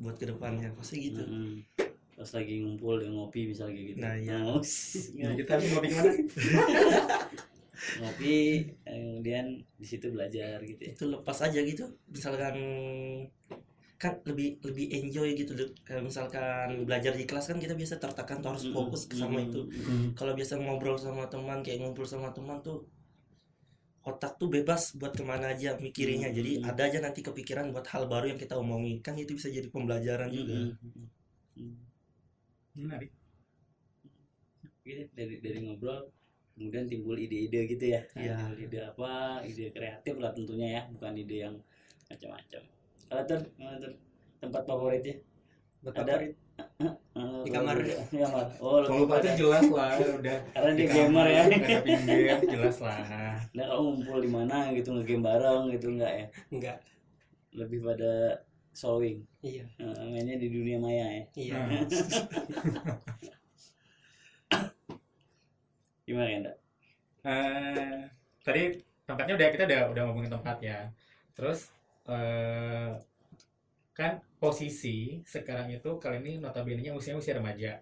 buat 0.01 0.17
ke 0.17 0.25
depannya 0.33 0.73
pasti 0.77 1.13
gitu 1.13 1.21
Mm-mm. 1.21 1.65
pas 2.17 2.31
lagi 2.33 2.55
ngumpul 2.65 3.05
dan 3.05 3.13
ngopi 3.13 3.41
bisa 3.53 3.69
lagi 3.69 3.93
gitu 3.93 3.99
Nah. 4.01 4.17
Oh, 4.57 4.63
Jadi 4.65 5.35
kita 5.37 5.51
harus 5.61 5.67
ngopi 5.69 5.87
gimana? 5.93 6.13
ngopi 8.01 8.37
kemudian 8.87 9.47
di 9.77 9.87
situ 9.87 10.07
belajar 10.15 10.63
gitu 10.65 10.81
ya 10.81 10.91
itu 10.97 11.05
lepas 11.11 11.39
aja 11.45 11.61
gitu 11.61 11.85
misalkan 12.09 12.57
kan 14.05 14.15
lebih 14.29 14.49
lebih 14.69 14.87
enjoy 14.99 15.29
gitu 15.41 15.53
loh. 15.59 15.69
Kayak 15.87 16.03
misalkan 16.09 16.69
belajar 16.89 17.13
di 17.17 17.25
kelas 17.25 17.45
kan 17.51 17.59
kita 17.65 17.73
biasa 17.81 17.95
tertekan 18.05 18.39
tuh 18.45 18.51
harus 18.53 18.65
fokus 18.69 19.03
ke 19.09 19.15
sama 19.17 19.39
itu 19.41 19.61
kalau 20.19 20.33
biasa 20.39 20.61
ngobrol 20.61 20.97
sama 21.01 21.25
teman 21.33 21.59
kayak 21.65 21.79
ngumpul 21.83 22.05
sama 22.05 22.29
teman 22.37 22.61
tuh 22.61 22.79
otak 24.05 24.37
tuh 24.37 24.53
bebas 24.53 24.83
buat 25.01 25.17
ke 25.17 25.25
mana 25.25 25.57
aja 25.57 25.81
mikirnya 25.81 26.29
jadi 26.29 26.61
Hmm. 26.61 26.69
ada 26.69 26.83
aja 26.85 26.99
nanti 27.01 27.25
kepikiran 27.25 27.73
buat 27.73 27.89
hal 27.89 28.05
baru 28.05 28.27
yang 28.31 28.41
kita 28.45 28.53
omongin 28.61 29.01
kan 29.01 29.17
itu 29.17 29.33
bisa 29.33 29.49
jadi 29.49 29.65
pembelajaran 29.73 30.29
juga. 30.29 30.77
Menarik. 32.77 33.11
gitu 34.85 35.09
dari 35.17 35.41
dari 35.41 35.59
ngobrol 35.65 36.13
kemudian 36.53 36.85
timbul 36.85 37.17
ide-ide 37.17 37.65
gitu 37.65 37.85
ya 37.89 38.05
Iya. 38.13 38.37
Timbul 38.37 38.59
ide 38.69 38.79
apa 38.85 39.13
ide 39.49 39.73
kreatif 39.73 40.15
lah 40.21 40.31
tentunya 40.37 40.69
ya 40.77 40.83
bukan 40.93 41.17
ide 41.17 41.37
yang 41.49 41.57
macam-macam 42.13 42.63
kalau 43.07 43.23
tuh 43.25 43.41
gimana 43.55 43.77
tuh? 43.79 43.93
tempat 44.39 44.63
favoritnya 44.65 45.15
Buat 45.81 45.95
Ada. 45.97 46.13
favorit. 46.13 46.35
Eh, 47.15 47.43
Di 47.47 47.51
kamar. 47.55 47.79
di 47.79 48.19
kamar 48.19 48.47
oh 48.59 48.83
Kalau 48.83 49.07
lebih 49.07 49.07
Fatur 49.07 49.23
pada 49.23 49.31
jelas 49.39 49.65
lah, 49.71 49.91
udah. 50.19 50.39
karena 50.51 50.71
di 50.71 50.77
dia 50.77 50.91
kamar, 50.91 51.07
gamer 51.07 51.27
ya 51.31 51.43
game, 51.47 52.43
jelas 52.51 52.77
lah. 52.83 52.99
nah 53.57 53.65
kalau 53.65 53.83
ngumpul 53.87 54.19
di 54.19 54.31
mana 54.31 54.57
gitu 54.71 54.91
ngegame 54.91 55.23
bareng 55.23 55.63
gitu 55.71 55.87
enggak 55.95 56.13
ya 56.13 56.27
Enggak. 56.51 56.77
lebih 57.55 57.79
pada 57.83 58.43
solving 58.71 59.23
Iya. 59.41 59.63
Eh, 59.79 60.05
mainnya 60.11 60.35
di 60.35 60.51
dunia 60.51 60.79
maya 60.79 61.07
ya 61.07 61.25
Iya. 61.35 61.59
Gimana 66.05 66.29
ya 66.29 66.39
Ndak? 66.45 66.57
eh, 67.25 67.99
tadi 68.45 68.63
tempatnya 69.07 69.35
udah 69.39 69.49
kita 69.49 69.63
udah 69.65 69.81
udah 69.91 70.03
ngomongin 70.05 70.33
tempat 70.35 70.57
ya. 70.61 70.79
Terus 71.33 71.71
eh, 72.09 72.93
kan 73.95 74.13
posisi 74.43 75.23
sekarang 75.23 75.71
itu 75.71 75.97
kalian 76.03 76.25
ini 76.27 76.35
notabene 76.43 76.91
usianya 76.93 77.21
usia 77.21 77.35
remaja. 77.39 77.73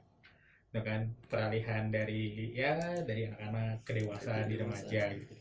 Nah 0.72 0.82
kan 0.84 1.08
peralihan 1.28 1.88
dari 1.92 2.52
ya 2.52 3.00
dari 3.04 3.28
anak-anak 3.28 3.84
ke 3.84 3.92
dewasa 3.96 4.44
di 4.44 4.54
remaja 4.56 5.12
gitu. 5.12 5.34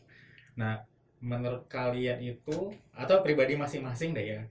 Nah, 0.56 0.76
menurut 1.22 1.64
kalian 1.70 2.20
itu 2.20 2.74
atau 2.92 3.24
pribadi 3.24 3.56
masing-masing 3.56 4.12
deh 4.12 4.26
ya, 4.36 4.42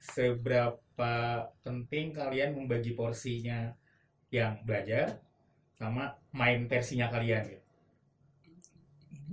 seberapa 0.00 1.14
penting 1.62 2.10
kalian 2.10 2.56
membagi 2.58 2.96
porsinya 2.98 3.70
yang 4.34 4.58
belajar 4.66 5.22
sama 5.74 6.18
main 6.34 6.66
versinya 6.66 7.10
kalian 7.10 7.46
gitu. 7.50 7.62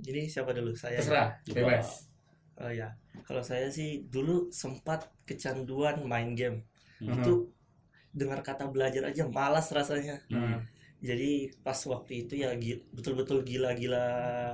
jadi 0.02 0.26
siapa 0.26 0.50
dulu 0.50 0.74
saya 0.74 0.98
Terserah, 0.98 1.28
bebas. 1.46 2.11
Oh 2.60 2.72
ya 2.72 2.88
kalau 3.26 3.42
saya 3.44 3.68
sih 3.72 4.04
dulu 4.14 4.50
sempat 4.52 5.08
kecanduan 5.28 5.96
main 6.04 6.32
game 6.36 6.58
Mhm. 7.02 7.16
itu 7.18 7.32
dengar 8.12 8.40
kata 8.44 8.68
belajar 8.74 9.02
aja 9.10 9.24
malas 9.28 9.68
rasanya 9.72 10.16
Hmm. 10.30 10.60
jadi 11.02 11.50
pas 11.64 11.78
waktu 11.92 12.12
itu 12.26 12.34
ya 12.44 12.50
betul-betul 12.96 13.42
gila-gila 13.48 14.06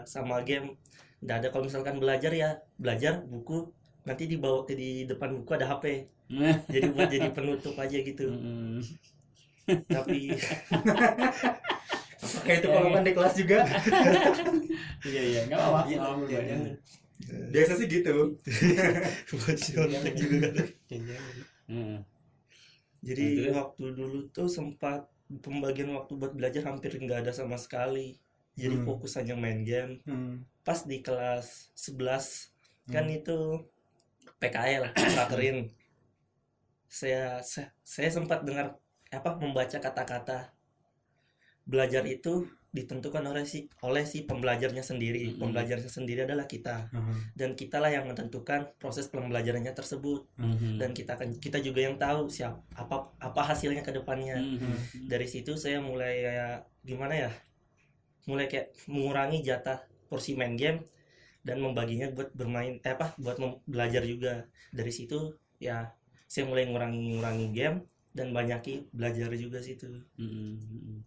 sama 0.08 0.42
game 0.48 0.76
nggak 1.22 1.36
ada 1.42 1.48
kalau 1.52 1.64
misalkan 1.68 1.96
belajar 2.02 2.32
ya 2.32 2.50
belajar 2.78 3.14
buku 3.26 3.68
nanti 4.08 4.24
di 4.30 4.36
bawah 4.40 4.64
di 4.68 5.04
depan 5.10 5.30
buku 5.38 5.50
ada 5.58 5.66
HP 5.70 5.84
jadi 6.74 6.86
buat 6.94 7.08
jadi 7.10 7.28
penutup 7.36 7.74
aja 7.78 7.98
gitu 8.00 8.24
Mm-mm. 8.30 8.80
tapi 9.88 10.36
Apakah 12.18 12.54
itu 12.58 12.68
kalau 12.68 12.88
di 13.06 13.12
kelas 13.14 13.34
juga? 13.38 13.58
iya 15.06 15.20
iya 15.30 15.40
nggak 15.46 15.58
apa-apa 15.58 15.80
Iya, 16.28 16.38
iya, 16.46 16.54
iya. 16.66 16.74
Biasa 17.26 17.72
sih 17.80 17.88
gitu. 17.90 18.38
juga 20.14 20.48
kan. 20.54 20.66
Mm. 21.68 21.98
jadi 23.04 23.26
Nah, 23.50 23.62
waktu 23.62 23.84
dulu 23.94 24.18
tuh 24.34 24.48
sempat 24.50 25.06
pembagian 25.44 25.92
waktu 25.94 26.12
buat 26.18 26.32
belajar 26.34 26.62
hampir 26.66 26.96
nggak 26.98 27.26
ada 27.26 27.32
sama 27.36 27.56
sekali 27.60 28.16
jadi 28.58 28.74
Hmm. 28.74 28.86
fokus 28.88 29.14
hanya 29.20 29.34
main 29.38 29.62
game 29.62 30.02
Hmm. 30.08 30.42
pas 30.66 30.82
di 30.82 30.98
kelas 31.04 31.70
11 31.78 32.50
kan 32.90 33.06
Hmm. 33.06 33.18
itu 33.22 33.38
PKL 34.40 34.84
prakerin 35.14 35.58
saya, 36.88 37.44
saya 37.44 37.68
saya 37.84 38.08
sempat 38.10 38.42
dengar 38.46 38.76
apa 39.12 39.30
membaca 39.40 39.76
kata-kata 39.80 40.52
belajar 41.68 42.04
itu 42.08 42.48
ditentukan 42.78 43.26
oleh 43.26 43.42
si 43.42 43.66
oleh 43.82 44.06
si 44.06 44.22
pembelajarnya 44.22 44.80
sendiri 44.80 45.34
Mm-mm. 45.34 45.42
pembelajarnya 45.42 45.90
sendiri 45.90 46.22
adalah 46.22 46.46
kita 46.46 46.86
dan 47.34 47.58
kitalah 47.58 47.90
yang 47.90 48.06
menentukan 48.06 48.70
proses 48.78 49.10
pembelajarannya 49.10 49.74
tersebut 49.74 50.22
Mhm. 50.38 50.78
dan 50.78 50.94
kita 50.94 51.18
akan 51.18 51.42
kita 51.42 51.58
juga 51.58 51.82
yang 51.82 51.98
tahu 51.98 52.30
siap 52.30 52.62
apa 52.72 53.10
apa 53.18 53.40
hasilnya 53.42 53.82
ke 53.82 53.90
depannya 53.90 54.38
Mhm. 54.38 55.10
dari 55.10 55.26
situ 55.26 55.58
saya 55.58 55.82
mulai 55.82 56.22
kayak 56.22 56.54
gimana 56.86 57.14
ya 57.26 57.30
mulai 58.24 58.46
kayak 58.46 58.70
mengurangi 58.86 59.42
jatah 59.42 59.82
porsi 60.06 60.38
main 60.38 60.54
game 60.54 60.84
dan 61.42 61.58
membaginya 61.58 62.12
buat 62.12 62.30
bermain 62.36 62.76
eh 62.84 62.92
apa 62.92 63.16
buat 63.16 63.36
belajar 63.64 64.04
juga 64.04 64.44
dari 64.70 64.92
situ 64.92 65.32
ya 65.58 65.90
saya 66.28 66.44
mulai 66.44 66.68
ngurangi 66.68 67.16
ngurangi 67.16 67.48
game 67.56 67.82
dan 68.12 68.36
banyaki 68.36 68.84
belajar 68.92 69.32
juga 69.34 69.64
situ 69.64 69.88
Mhm. 70.20 71.00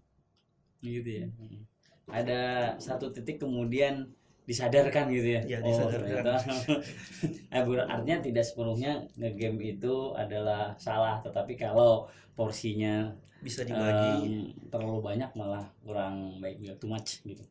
Gitu 0.83 1.09
ya 1.23 1.27
Mhm. 1.29 1.59
ada 2.11 2.41
satu 2.81 3.07
titik 3.15 3.39
kemudian 3.39 4.03
disadarkan 4.49 5.07
gitu 5.13 5.37
ya, 5.37 5.41
Ya, 5.47 5.57
oh 5.63 5.69
disadarkan. 5.69 6.35
bu- 7.67 7.87
artinya 7.87 8.17
tidak 8.19 8.43
sepenuhnya 8.43 8.99
ngegame 9.15 9.77
itu 9.79 9.95
adalah 10.17 10.73
salah 10.75 11.21
tetapi 11.23 11.53
kalau 11.55 12.09
porsinya 12.35 13.07
bisa 13.41 13.61
dibagi 13.65 14.27
em, 14.27 14.53
terlalu 14.73 14.99
banyak 15.01 15.29
malah 15.39 15.63
kurang 15.85 16.37
baik 16.43 16.57
juga 16.61 16.73
too 16.81 16.89
much 16.91 17.21
gitu 17.23 17.43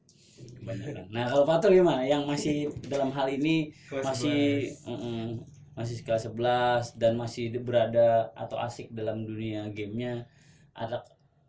kebanyakan 0.60 1.04
nah 1.14 1.24
kalau 1.30 1.44
Fatur 1.48 1.70
gimana 1.72 2.02
yang 2.04 2.22
masih 2.28 2.68
dalam 2.88 3.10
hal 3.14 3.26
ini 3.30 3.70
Kelas 3.90 4.04
masih 4.06 4.40
11. 4.76 4.88
mm-mm, 4.90 5.24
masih 5.78 5.96
kelas 6.04 6.22
11 6.28 6.84
dan 7.00 7.12
masih 7.16 7.44
berada 7.62 8.28
atau 8.36 8.58
asik 8.60 8.92
dalam 8.92 9.24
dunia 9.24 9.68
gamenya 9.72 10.26
ada 10.76 11.02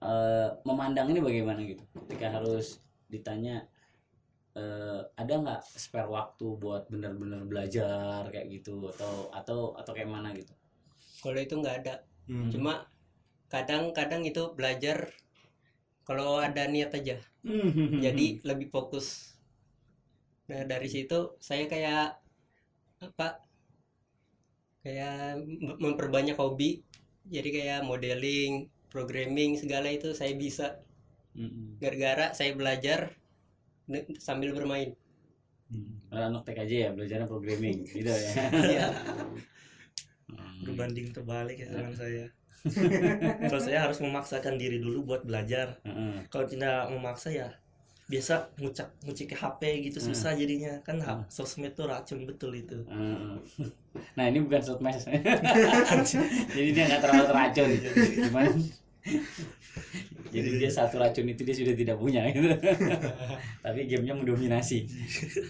eh, 0.09 0.49
memandang 0.67 1.07
ini 1.11 1.19
bagaimana 1.27 1.61
gitu 1.71 1.83
ketika 2.05 2.27
harus 2.35 2.81
ditanya 3.13 3.55
eh, 4.61 5.01
ada 5.21 5.33
nggak 5.43 5.61
spare 5.83 6.09
waktu 6.17 6.45
buat 6.63 6.83
benar-benar 6.93 7.41
belajar 7.51 8.21
kayak 8.33 8.47
gitu 8.55 8.75
atau 8.95 9.13
atau 9.39 9.59
atau 9.79 9.91
kayak 9.95 10.11
mana 10.15 10.29
gitu 10.35 10.53
Kalau 11.23 11.39
itu 11.45 11.55
nggak 11.61 11.75
ada. 11.85 11.95
Hmm. 12.29 12.49
Cuma 12.53 12.73
kadang-kadang 13.53 14.23
itu 14.31 14.43
belajar 14.57 14.97
kalau 16.07 16.37
ada 16.47 16.63
niat 16.73 16.91
aja. 16.99 17.17
Hmm. 17.45 18.01
Jadi 18.05 18.25
lebih 18.49 18.67
fokus. 18.75 19.07
Nah 20.49 20.61
dari 20.71 20.87
situ 20.93 21.19
saya 21.47 21.65
kayak 21.71 22.05
apa? 23.07 23.27
Kayak 24.83 25.41
mem- 25.65 25.79
memperbanyak 25.83 26.37
hobi. 26.41 26.81
Jadi 27.35 27.49
kayak 27.55 27.79
modeling, 27.89 28.53
programming 28.91 29.55
segala 29.55 29.87
itu 29.89 30.11
saya 30.11 30.35
bisa. 30.35 30.77
Mm-mm. 31.31 31.79
gara-gara 31.79 32.35
saya 32.35 32.51
belajar 32.51 33.15
ne- 33.87 34.03
sambil 34.19 34.51
bermain 34.51 34.91
Mm. 35.71 36.11
Anak 36.11 36.43
TK 36.43 36.67
aja 36.67 36.75
ya 36.75 36.89
belajarnya 36.91 37.23
programming 37.23 37.87
gitu 37.95 38.11
ya. 38.11 38.31
Iya. 38.51 38.87
Hmm. 40.27 40.67
berbanding 40.67 41.11
terbalik 41.11 41.55
ya 41.55 41.67
dengan 41.67 41.95
saya 41.95 42.27
kalau 43.47 43.57
saya 43.57 43.79
harus 43.81 43.99
memaksakan 43.99 44.55
diri 44.55 44.77
dulu 44.77 45.07
buat 45.07 45.23
belajar 45.23 45.79
Heeh. 45.81 46.27
kalau 46.27 46.43
tidak 46.43 46.87
memaksa 46.87 47.31
ya 47.31 47.47
biasa 48.05 48.51
ngucak 48.59 48.91
ngucik 49.01 49.31
HP 49.31 49.61
gitu 49.87 49.97
Hmm. 49.97 50.07
susah 50.11 50.35
jadinya 50.35 50.75
kan 50.83 50.99
Hmm. 50.99 51.23
sosmed 51.27 51.71
tuh 51.71 51.87
racun 51.87 52.27
betul 52.27 52.51
itu 52.51 52.83
Heeh. 52.85 53.39
Nah 54.19 54.27
ini 54.27 54.39
bukan 54.39 54.59
sotmes 54.59 55.07
Jadi 56.51 56.69
dia 56.71 56.83
nggak 56.85 56.99
terlalu 56.99 57.25
teracun 57.27 57.69
Cuman 58.27 58.47
Jadi 60.33 60.49
dia 60.61 60.71
satu 60.71 61.01
racun 61.01 61.27
itu 61.27 61.41
dia 61.43 61.55
sudah 61.55 61.75
tidak 61.75 61.97
punya 61.97 62.29
gitu. 62.31 62.47
Tapi 63.65 63.79
gamenya 63.89 64.15
mendominasi. 64.15 64.87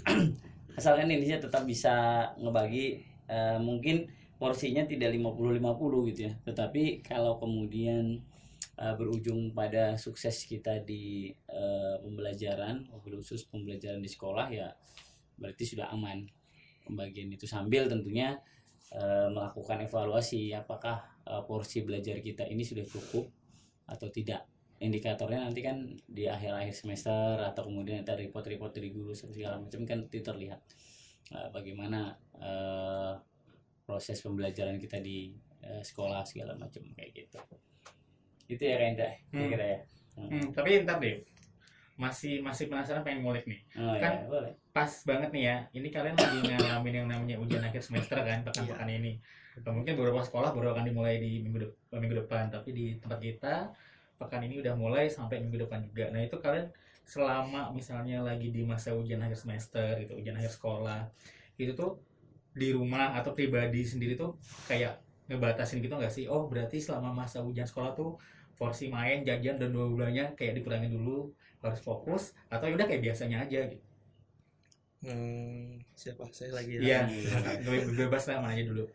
Asalkan 0.80 1.12
Indonesia 1.12 1.44
tetap 1.44 1.68
bisa 1.68 2.26
ngebagi 2.40 3.04
eh, 3.28 3.60
Mungkin 3.60 4.08
porsinya 4.42 4.88
tidak 4.88 5.14
50-50 5.14 6.10
gitu 6.14 6.20
ya. 6.32 6.34
Tetapi 6.48 7.04
kalau 7.06 7.38
kemudian 7.38 8.24
eh, 8.80 8.94
berujung 8.96 9.52
pada 9.54 10.00
sukses 10.00 10.48
kita 10.48 10.82
di 10.82 11.30
eh, 11.30 11.96
pembelajaran 12.02 12.88
khusus 13.04 13.46
pembelajaran 13.52 14.02
di 14.02 14.10
sekolah 14.10 14.48
ya 14.50 14.72
Berarti 15.38 15.64
sudah 15.66 15.90
aman 15.94 16.26
pembagian 16.86 17.30
itu. 17.34 17.46
Sambil 17.46 17.86
tentunya 17.92 18.40
eh, 18.96 19.28
melakukan 19.30 19.84
evaluasi 19.86 20.56
apakah 20.56 21.04
eh, 21.28 21.44
porsi 21.46 21.84
belajar 21.86 22.18
kita 22.24 22.48
ini 22.48 22.64
sudah 22.66 22.88
cukup 22.88 23.41
atau 23.88 24.08
tidak. 24.10 24.46
Indikatornya 24.82 25.46
nanti 25.46 25.62
kan 25.62 25.78
di 26.10 26.26
akhir-akhir 26.26 26.74
semester 26.74 27.38
atau 27.38 27.70
kemudian 27.70 28.02
ada 28.02 28.18
report-report 28.18 28.74
dari 28.74 28.90
guru 28.90 29.14
segala 29.14 29.62
macam 29.62 29.86
kan 29.86 30.10
itu 30.10 30.26
terlihat 30.26 30.62
eh, 31.38 31.50
bagaimana 31.54 32.18
eh, 32.42 33.14
proses 33.86 34.18
pembelajaran 34.26 34.82
kita 34.82 34.98
di 34.98 35.38
eh, 35.62 35.86
sekolah 35.86 36.26
segala 36.26 36.58
macam 36.58 36.82
kayak 36.98 37.12
gitu. 37.14 37.38
Itu 38.50 38.64
ya 38.66 38.76
Rendra 38.82 39.14
Hmm. 39.32 39.50
kira 39.50 39.66
ya 39.66 39.82
Hmm, 40.12 40.52
tapi 40.52 40.84
ntar 40.84 41.00
deh 41.00 41.24
masih 42.02 42.42
masih 42.42 42.66
penasaran 42.66 43.06
pengen 43.06 43.22
ngulik 43.22 43.46
nih. 43.46 43.62
Oh, 43.78 43.94
ya, 43.94 44.02
Kan- 44.02 44.26
boleh. 44.26 44.52
pas 44.74 44.90
banget 45.06 45.30
nih 45.36 45.44
ya 45.46 45.58
ini 45.78 45.88
kalian 45.94 46.16
lagi 46.18 46.40
ngalamin 46.48 46.94
yang 47.04 47.08
namanya 47.12 47.36
ujian 47.38 47.62
akhir 47.62 47.84
semester 47.86 48.18
kan 48.18 48.42
pekan-pekan 48.42 48.90
ini. 48.90 49.22
Atau 49.54 49.72
mungkin 49.78 49.94
beberapa 49.94 50.24
sekolah 50.26 50.50
baru 50.56 50.74
akan 50.74 50.90
dimulai 50.90 51.22
di 51.22 51.46
minggu 51.46 51.60
dep- 51.62 51.78
minggu 51.94 52.26
depan 52.26 52.50
tapi 52.50 52.74
di 52.74 52.86
tempat 52.98 53.20
kita 53.22 53.56
pekan 54.18 54.42
ini 54.42 54.64
udah 54.66 54.74
mulai 54.74 55.06
sampai 55.12 55.44
minggu 55.46 55.70
depan 55.70 55.86
juga. 55.86 56.10
Nah 56.10 56.26
itu 56.26 56.40
kalian 56.42 56.72
selama 57.06 57.70
misalnya 57.76 58.22
lagi 58.26 58.50
di 58.54 58.62
masa 58.64 58.94
ujian 58.94 59.20
akhir 59.22 59.38
semester 59.38 59.98
gitu 60.00 60.16
ujian 60.18 60.38
akhir 60.38 60.54
sekolah 60.54 61.10
itu 61.58 61.74
tuh 61.74 61.98
di 62.56 62.72
rumah 62.72 63.14
atau 63.18 63.34
pribadi 63.34 63.82
sendiri 63.84 64.14
tuh 64.16 64.38
kayak 64.66 65.02
ngebatasin 65.28 65.80
gitu 65.84 65.96
nggak 65.96 66.12
sih? 66.12 66.26
Oh 66.32 66.48
berarti 66.48 66.80
selama 66.80 67.12
masa 67.12 67.44
ujian 67.44 67.68
sekolah 67.68 67.92
tuh 67.94 68.16
porsi 68.62 68.86
main 68.96 69.20
jajan 69.30 69.56
dan 69.62 69.70
dua 69.76 69.86
bulannya 69.94 70.26
kayak 70.38 70.54
dikurangin 70.62 70.94
dulu 70.98 71.20
harus 71.66 71.82
fokus 71.88 72.24
atau 72.54 72.66
ya 72.70 72.74
udah 72.78 72.88
kayak 72.90 73.04
biasanya 73.08 73.38
aja 73.46 73.60
gitu 73.72 73.86
Hmm, 75.02 75.82
siapa 75.98 76.30
saya 76.30 76.54
lagi 76.54 76.78
ya? 76.78 76.82
Iya, 76.86 77.00
gue 77.66 77.78
bebas 78.06 78.24
lah 78.30 78.38
mana 78.38 78.54
aja 78.54 78.70
dulu. 78.70 78.86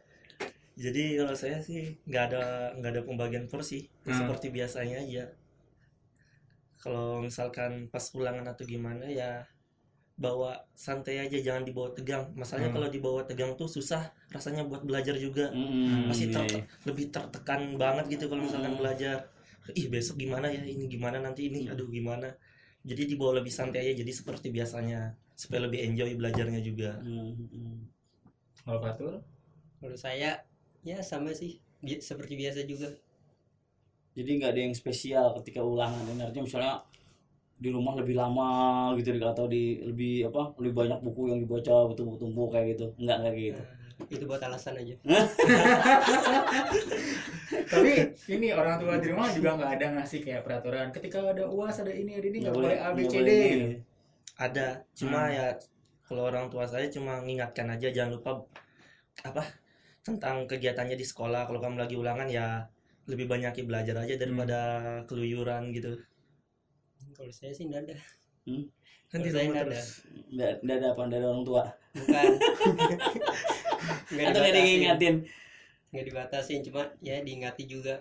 Jadi 0.78 1.18
kalau 1.18 1.34
saya 1.34 1.58
sih 1.58 1.98
nggak 2.06 2.24
ada 2.30 2.44
nggak 2.78 2.90
ada 2.94 3.02
pembagian 3.02 3.46
porsi, 3.50 3.78
ya 4.06 4.14
Hmm. 4.14 4.18
seperti 4.22 4.46
biasanya 4.54 5.02
aja. 5.02 5.24
Kalau 6.78 7.24
misalkan 7.24 7.88
pas 7.90 8.04
ulangan 8.14 8.46
atau 8.52 8.62
gimana 8.68 9.08
ya 9.08 9.42
bawa 10.16 10.52
santai 10.76 11.20
aja, 11.26 11.36
jangan 11.42 11.64
dibawa 11.68 11.90
tegang. 11.92 12.24
Masalahnya 12.38 12.70
Hmm. 12.72 12.76
kalau 12.80 12.88
dibawa 12.92 13.20
tegang 13.26 13.52
tuh 13.60 13.68
susah 13.68 14.02
rasanya 14.32 14.62
buat 14.70 14.82
belajar 14.86 15.16
juga. 15.18 15.50
Mm-mm, 15.52 16.08
Pasti 16.08 16.30
iya, 16.30 16.34
ter- 16.38 16.48
iya. 16.54 16.62
lebih 16.88 17.06
tertekan 17.12 17.60
banget 17.76 18.04
gitu 18.16 18.24
kalau 18.30 18.42
misalkan 18.46 18.72
Hmm. 18.76 18.80
belajar. 18.80 19.18
Ih 19.74 19.86
besok 19.90 20.16
gimana 20.22 20.46
ya, 20.52 20.62
ini 20.62 20.84
gimana 20.86 21.18
nanti? 21.18 21.48
Ini, 21.50 21.60
aduh 21.72 21.88
gimana. 21.90 22.28
Jadi 22.86 23.02
dibawa 23.10 23.42
lebih 23.42 23.50
santai 23.50 23.82
aja, 23.82 23.94
jadi 24.02 24.12
seperti 24.14 24.46
biasanya 24.54 25.16
supaya 25.34 25.66
lebih 25.66 25.80
enjoy 25.90 26.10
belajarnya 26.14 26.60
juga. 26.62 26.90
Mm-mm. 27.02 27.90
Kalau 28.64 28.80
Fatul, 28.84 29.14
Menurut 29.80 30.00
saya 30.00 30.30
ya 30.86 30.98
sama 31.04 31.32
sih. 31.34 31.58
Bi- 31.84 32.02
seperti 32.02 32.34
biasa 32.38 32.60
juga. 32.66 32.88
jadi 34.16 34.30
nggak 34.40 34.50
ada 34.52 34.60
yang 34.66 34.74
spesial 34.76 35.26
ketika 35.42 35.60
ulangan 35.60 36.00
ini 36.08 36.22
artinya 36.24 36.44
misalnya 36.48 36.74
di 37.56 37.68
rumah 37.72 37.94
lebih 38.00 38.16
lama 38.20 38.48
gitu 39.00 39.10
atau 39.20 39.46
di 39.48 39.80
lebih 39.88 40.28
apa 40.30 40.42
lebih 40.60 40.74
banyak 40.80 41.00
buku 41.06 41.22
yang 41.32 41.40
dibaca 41.44 41.74
bertumpuk-tumpuk 41.92 42.48
kayak 42.54 42.66
gitu. 42.76 42.86
Nggak 43.00 43.18
kayak 43.24 43.36
gitu. 43.38 43.62
Nah, 43.62 43.85
itu 44.06 44.24
buat 44.28 44.42
alasan 44.44 44.76
aja. 44.76 44.94
tapi 47.72 47.92
ini 48.28 48.52
orang 48.52 48.76
tua 48.76 49.00
di 49.00 49.08
rumah 49.08 49.28
juga 49.32 49.56
nggak 49.56 49.72
ada 49.80 49.86
ngasih 50.00 50.20
kayak 50.20 50.42
peraturan. 50.44 50.92
Ketika 50.92 51.32
ada 51.32 51.44
uas 51.48 51.80
ada 51.80 51.90
ini 51.90 52.12
ada 52.14 52.26
ini 52.26 52.38
nggak 52.44 52.54
boleh 52.54 52.76
A 52.76 52.92
B 52.92 52.98
nggak 53.02 53.12
C 53.12 53.16
D. 53.24 53.30
ada 54.36 54.66
cuma 54.92 55.20
Hmm. 55.26 55.32
ya 55.32 55.46
kalau 56.04 56.28
orang 56.28 56.46
tua 56.52 56.68
saya 56.68 56.86
cuma 56.92 57.24
mengingatkan 57.24 57.72
aja 57.72 57.88
jangan 57.88 58.20
lupa 58.20 58.44
apa 59.24 59.42
tentang 60.04 60.44
kegiatannya 60.44 60.94
di 60.94 61.02
sekolah 61.02 61.48
kalau 61.48 61.56
kamu 61.56 61.80
lagi 61.80 61.96
ulangan 61.96 62.28
ya 62.28 62.68
lebih 63.08 63.26
banyak 63.26 63.64
belajar 63.64 63.96
aja 63.96 64.14
daripada 64.14 64.58
keluyuran 65.08 65.72
gitu 65.72 65.96
Kalau 67.16 67.32
saya 67.32 67.48
sih 67.50 67.64
enggak 67.64 67.88
ada. 67.88 67.96
kan 69.08 69.18
di 69.24 69.30
Kalau 69.32 69.40
saya 69.40 69.46
enggak 69.48 69.64
ada. 69.72 69.80
nggak 70.36 70.52
nggak 70.62 70.76
ada 70.76 70.86
apa 70.92 71.00
nggak 71.08 71.18
ada 71.18 71.28
orang 71.32 71.44
tua 71.48 71.64
Bukan. 71.96 72.32
Nggak 74.12 74.26
atau 74.32 74.40
nggak 74.42 74.64
ngingatin 74.64 75.14
Nggak 75.92 76.04
dibatasin, 76.08 76.60
cuma 76.66 76.82
ya 77.00 77.22
diingati 77.22 77.64
juga. 77.64 77.94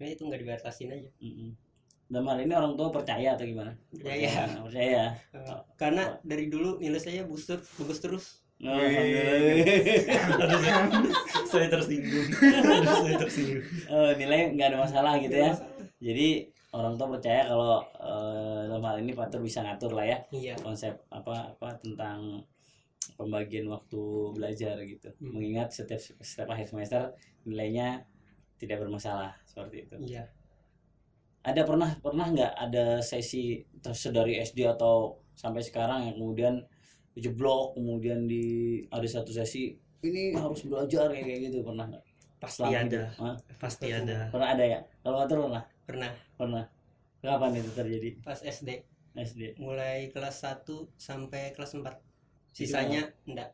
Ya 0.00 0.06
itu 0.10 0.22
nggak 0.26 0.40
dibatasin 0.42 0.90
aja. 0.90 1.10
Mm-mm. 1.20 1.52
dalam 2.06 2.28
hal 2.28 2.44
ini 2.44 2.52
orang 2.52 2.76
tua 2.76 2.92
percaya 2.92 3.32
atau 3.32 3.48
gimana 3.48 3.72
Ya 3.90 4.12
ya. 4.12 4.44
Nah, 4.44 4.68
percaya 4.68 5.16
Eh, 5.32 5.60
Karena 5.80 6.04
dari 6.20 6.52
dulu 6.52 6.76
nilai 6.76 7.00
saya 7.00 7.24
bagus 7.24 7.48
ter- 7.48 7.64
bagus 7.80 7.98
terus. 8.04 8.24
Oh, 8.62 8.78
saya 11.48 11.66
tersinggung 11.66 12.26
saya 12.30 13.16
tersinggung 13.18 13.64
Oh, 13.88 14.10
nilai 14.14 14.54
nggak 14.54 14.68
ada 14.70 14.78
masalah 14.80 15.12
gitu 15.18 15.34
ya 15.34 15.52
jadi 15.98 16.46
orang 16.70 16.94
tua 16.94 17.08
percaya 17.10 17.42
kalau 17.46 17.80
eh, 17.98 18.60
dalam 18.68 18.82
hal 18.82 18.96
ini 19.00 19.12
Patur 19.12 19.40
bisa 19.40 19.60
ngatur 19.62 19.92
lah 19.92 20.06
ya 20.06 20.18
Iya. 20.30 20.54
konsep 20.60 20.94
apa 21.08 21.52
apa 21.52 21.68
tentang 21.80 22.38
pembagian 23.18 23.66
waktu 23.68 24.00
belajar 24.34 24.76
gitu. 24.86 25.08
Hmm. 25.18 25.34
mengingat 25.34 25.74
setiap 25.74 26.00
setiap 26.00 26.54
akhir 26.54 26.70
semester 26.70 27.02
nilainya 27.48 28.02
tidak 28.60 28.82
bermasalah 28.86 29.34
seperti 29.46 29.88
itu. 29.88 29.96
Iya. 30.14 30.30
ada 31.42 31.66
pernah 31.66 31.90
pernah 31.98 32.30
nggak 32.30 32.54
ada 32.54 33.02
sesi 33.02 33.58
terus 33.82 34.06
dari 34.14 34.38
SD 34.38 34.62
atau 34.62 35.18
sampai 35.34 35.58
sekarang 35.58 36.06
yang 36.06 36.14
kemudian 36.14 36.54
jeblok 37.18 37.74
kemudian 37.74 38.30
di 38.30 38.78
ada 38.94 39.02
satu 39.02 39.34
sesi 39.34 39.74
ini 40.06 40.38
harus 40.38 40.62
belajar 40.62 41.10
kayak 41.10 41.26
kayak 41.26 41.40
gitu 41.50 41.66
pernah 41.66 41.90
nggak? 41.90 42.04
Pasti 42.38 42.62
Selama 42.62 42.78
ada? 42.86 43.02
Hah? 43.18 43.36
pasti 43.58 43.86
ada. 43.90 44.18
pernah 44.30 44.48
ada 44.54 44.64
ya? 44.66 44.78
Kalau 45.02 45.16
Patur 45.18 45.38
pernah? 45.46 45.64
Pernah. 45.86 46.10
Pernah. 46.38 46.64
Kapan 47.22 47.58
itu 47.58 47.70
terjadi? 47.70 48.08
Pas 48.22 48.38
SD 48.38 48.82
SD 49.12 49.60
mulai 49.60 50.08
kelas 50.08 50.42
1 50.42 50.66
sampai 50.96 51.52
kelas 51.52 51.76
4. 51.76 52.11
Sisanya 52.52 53.02
enggak. 53.26 53.48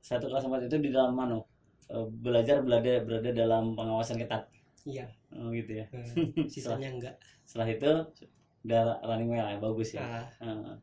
satu 0.00 0.28
kelas 0.28 0.44
empat 0.44 0.68
itu 0.68 0.76
di 0.78 0.90
dalam 0.92 1.16
mana 1.16 1.40
Eh, 1.84 2.06
belajar 2.24 2.64
berada 2.64 3.04
berada 3.04 3.28
dalam 3.28 3.76
pengawasan 3.76 4.16
ketat 4.16 4.48
Iya. 4.88 5.04
oh 5.36 5.52
gitu 5.52 5.84
ya 5.84 5.86
Eh, 5.96 6.48
Sisanya 6.48 6.88
enggak. 6.88 7.14
setelah 7.44 7.68
itu 7.68 7.90
udah 8.64 9.04
running 9.04 9.28
well 9.28 9.44
ya 9.44 9.60
bagus 9.60 9.92
ya 9.92 10.00
Ah, 10.00 10.24
Eh, 10.40 10.74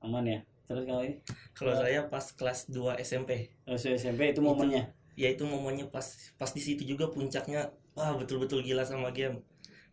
aman 0.00 0.24
ya 0.26 0.40
terus 0.66 0.82
kalau 0.86 1.02
ini 1.02 1.18
kalau 1.54 1.74
saya 1.74 2.06
pas 2.06 2.26
kelas 2.34 2.70
2 2.70 2.94
SMP 2.98 3.50
terus 3.62 3.82
SMP 3.86 4.30
itu 4.34 4.42
momennya 4.42 4.90
ya 5.14 5.28
itu 5.30 5.42
momennya 5.46 5.86
pas 5.90 6.06
pas 6.34 6.50
di 6.50 6.62
situ 6.62 6.82
juga 6.82 7.06
puncaknya 7.10 7.70
wah 7.94 8.14
betul-betul 8.14 8.62
gila 8.62 8.82
sama 8.82 9.10
game 9.10 9.42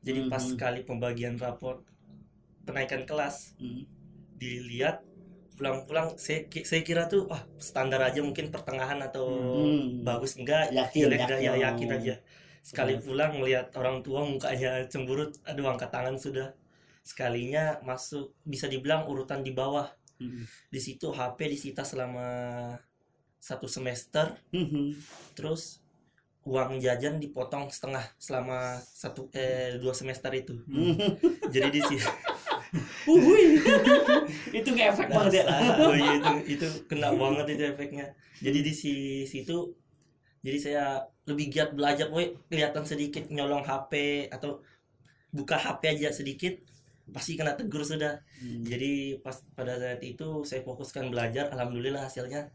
jadi 0.02 0.26
pas 0.30 0.42
Mhm. 0.42 0.58
kali 0.58 0.82
pembagian 0.82 1.38
raport 1.38 1.82
penaikan 2.66 3.06
kelas 3.06 3.54
Hmm. 3.58 3.86
dilihat 4.38 5.02
pulang-pulang 5.58 6.14
saya 6.16 6.46
saya 6.64 6.82
kira 6.82 7.10
tuh 7.10 7.26
wah 7.26 7.42
standar 7.58 7.98
aja 8.00 8.22
mungkin 8.22 8.54
pertengahan 8.54 9.02
atau 9.02 9.26
Hmm. 9.28 10.06
bagus 10.06 10.38
enggak 10.38 10.70
Yakin, 10.72 11.02
jelek 11.04 11.20
enggak 11.20 11.40
ya 11.42 11.52
yakin. 11.52 11.62
yakin 11.66 11.90
aja 11.98 12.16
sekali 12.62 12.94
pulang 13.00 13.40
melihat 13.40 13.74
orang 13.74 14.00
tua 14.00 14.22
mukanya 14.22 14.86
cemberut 14.86 15.34
aduh 15.44 15.66
angkat 15.66 15.90
tangan 15.90 16.16
sudah 16.16 16.54
sekalinya 17.02 17.80
masuk 17.82 18.36
bisa 18.44 18.68
dibilang 18.68 19.08
urutan 19.08 19.42
di 19.42 19.52
bawah 19.52 19.90
Hmm. 20.18 20.46
di 20.68 20.78
situ 20.78 21.10
HP 21.10 21.46
disita 21.48 21.82
selama 21.82 22.26
satu 23.38 23.66
semester 23.66 24.34
Hmm. 24.50 24.94
terus 25.34 25.80
uang 26.48 26.80
jajan 26.80 27.20
dipotong 27.20 27.68
setengah 27.68 28.06
selama 28.18 28.60
satu 28.82 29.28
eh 29.36 29.76
dua 29.78 29.92
semester 29.92 30.32
itu 30.34 30.56
Hmm. 30.66 30.96
jadi 31.52 31.68
di 31.70 31.82
sini 31.84 32.04
Uhuy. 33.12 33.60
itu 34.52 34.70
ngefek 34.72 35.08
banget 35.08 35.40
ya. 35.40 35.44
oh 35.88 35.96
iya 35.96 36.12
itu 36.20 36.32
itu 36.60 36.68
kena 36.88 37.12
banget 37.14 37.46
itu 37.56 37.64
efeknya 37.68 38.06
jadi 38.40 38.60
di 38.60 38.74
si 38.74 38.94
situ 39.24 39.72
jadi 40.44 40.58
saya 40.60 40.84
lebih 41.28 41.48
giat 41.48 41.70
belajar 41.76 42.08
boy 42.08 42.32
kelihatan 42.48 42.84
sedikit 42.84 43.28
nyolong 43.28 43.64
HP 43.64 43.92
atau 44.32 44.64
buka 45.32 45.56
HP 45.56 45.82
aja 46.00 46.10
sedikit 46.12 46.56
pasti 47.08 47.40
kena 47.40 47.56
tegur 47.56 47.84
sudah 47.84 48.20
Hmm. 48.38 48.62
jadi 48.62 49.18
pas 49.26 49.34
pada 49.58 49.80
saat 49.82 49.98
itu 50.06 50.46
saya 50.46 50.62
fokuskan 50.62 51.10
belajar 51.10 51.50
alhamdulillah 51.50 52.06
hasilnya 52.06 52.52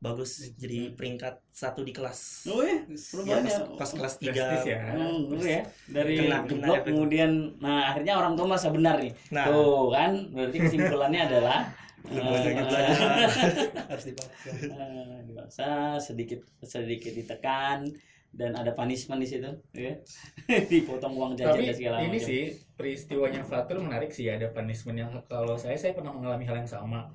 bagus 0.00 0.30
jadi 0.56 0.90
peringkat 0.90 1.44
satu 1.50 1.84
di 1.84 1.92
kelas. 1.92 2.48
Oh 2.48 2.60
ya, 2.60 2.80
Ya, 2.82 2.96
lumayan 3.14 3.44
pas, 3.44 3.52
ya. 3.52 3.64
pas 3.76 3.90
kelas 3.92 4.14
3 4.16 4.32
ya. 4.64 4.78
Hmm, 4.96 5.36
ya. 5.36 5.60
Dari 5.86 6.14
Kena- 6.16 6.42
kena 6.42 6.48
geblok 6.48 6.80
kemudian 6.84 7.30
nah 7.58 7.92
akhirnya 7.92 8.16
orang 8.16 8.32
tua 8.32 8.48
masa 8.48 8.68
benar 8.68 8.96
nih. 8.96 9.12
Nah. 9.28 9.44
Tuh 9.46 9.92
kan? 9.92 10.12
Berarti 10.32 10.56
kesimpulannya 10.58 11.20
adalah 11.22 11.68
eh, 12.08 12.16
harus 13.92 14.04
dipaksa. 14.06 14.32
Eh, 14.48 15.16
dipaksa 15.22 15.68
sedikit 16.00 16.40
sedikit 16.64 17.12
ditekan 17.12 17.84
dan 18.30 18.54
ada 18.54 18.70
punishment 18.72 19.18
di 19.18 19.26
situ 19.26 19.50
ya 19.74 19.90
dipotong 20.70 21.12
uang 21.12 21.32
jajan 21.34 21.50
Tapi 21.50 21.66
dan 21.66 21.74
segala 21.74 21.96
ini 21.98 22.14
macam. 22.14 22.28
sih 22.30 22.42
peristiwanya 22.72 23.42
Fatur 23.42 23.82
menarik 23.82 24.08
sih 24.08 24.30
ada 24.30 24.46
punishment 24.48 24.96
yang 24.96 25.10
kalau 25.26 25.58
saya 25.58 25.74
saya 25.74 25.92
pernah 25.92 26.14
mengalami 26.14 26.46
hal 26.46 26.56
yang 26.56 26.70
sama 26.70 27.10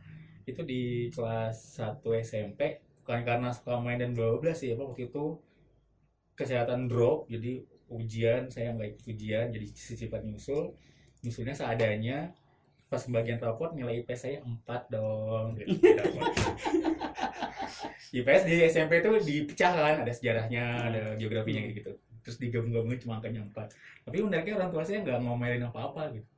itu 0.46 0.62
di 0.62 1.10
kelas 1.12 1.82
1 1.82 2.02
SMP 2.22 2.82
bukan 3.02 3.22
karena 3.22 3.50
suka 3.54 3.78
main 3.82 4.02
dan 4.02 4.18
bla 4.18 4.38
bla 4.42 4.54
sih 4.54 4.74
apa 4.74 4.86
waktu 4.86 5.10
itu 5.10 5.38
kesehatan 6.34 6.90
drop 6.90 7.30
jadi 7.30 7.62
ujian 7.90 8.50
saya 8.50 8.74
nggak 8.74 8.98
ikut 8.98 9.04
ujian 9.14 9.46
jadi 9.54 9.68
sifat 9.74 10.22
nyusul. 10.26 10.74
Nyusulnya 11.22 11.54
seadanya 11.58 12.34
pas 12.86 13.02
pembagian 13.02 13.42
raport 13.42 13.74
nilai 13.74 14.06
IP 14.06 14.14
saya 14.14 14.42
4 14.42 14.94
dong 14.94 15.58
gitu. 15.58 15.74
IPS 18.16 18.44
di 18.48 18.56
SMP 18.70 19.02
itu 19.02 19.12
dipecah 19.26 19.74
kan 19.74 19.96
ada 20.06 20.14
sejarahnya 20.14 20.64
ada 20.86 21.02
geografinya 21.18 21.66
gitu. 21.74 21.98
Terus 22.22 22.38
digabung-gabungin 22.42 23.02
cuma 23.02 23.22
angkanya 23.22 23.42
4 23.50 24.06
tapi 24.06 24.22
menariknya 24.22 24.62
orang 24.62 24.70
tua 24.70 24.86
saya 24.86 25.02
nggak 25.02 25.18
ngomelin 25.26 25.66
apa-apa 25.66 26.14
gitu 26.14 26.30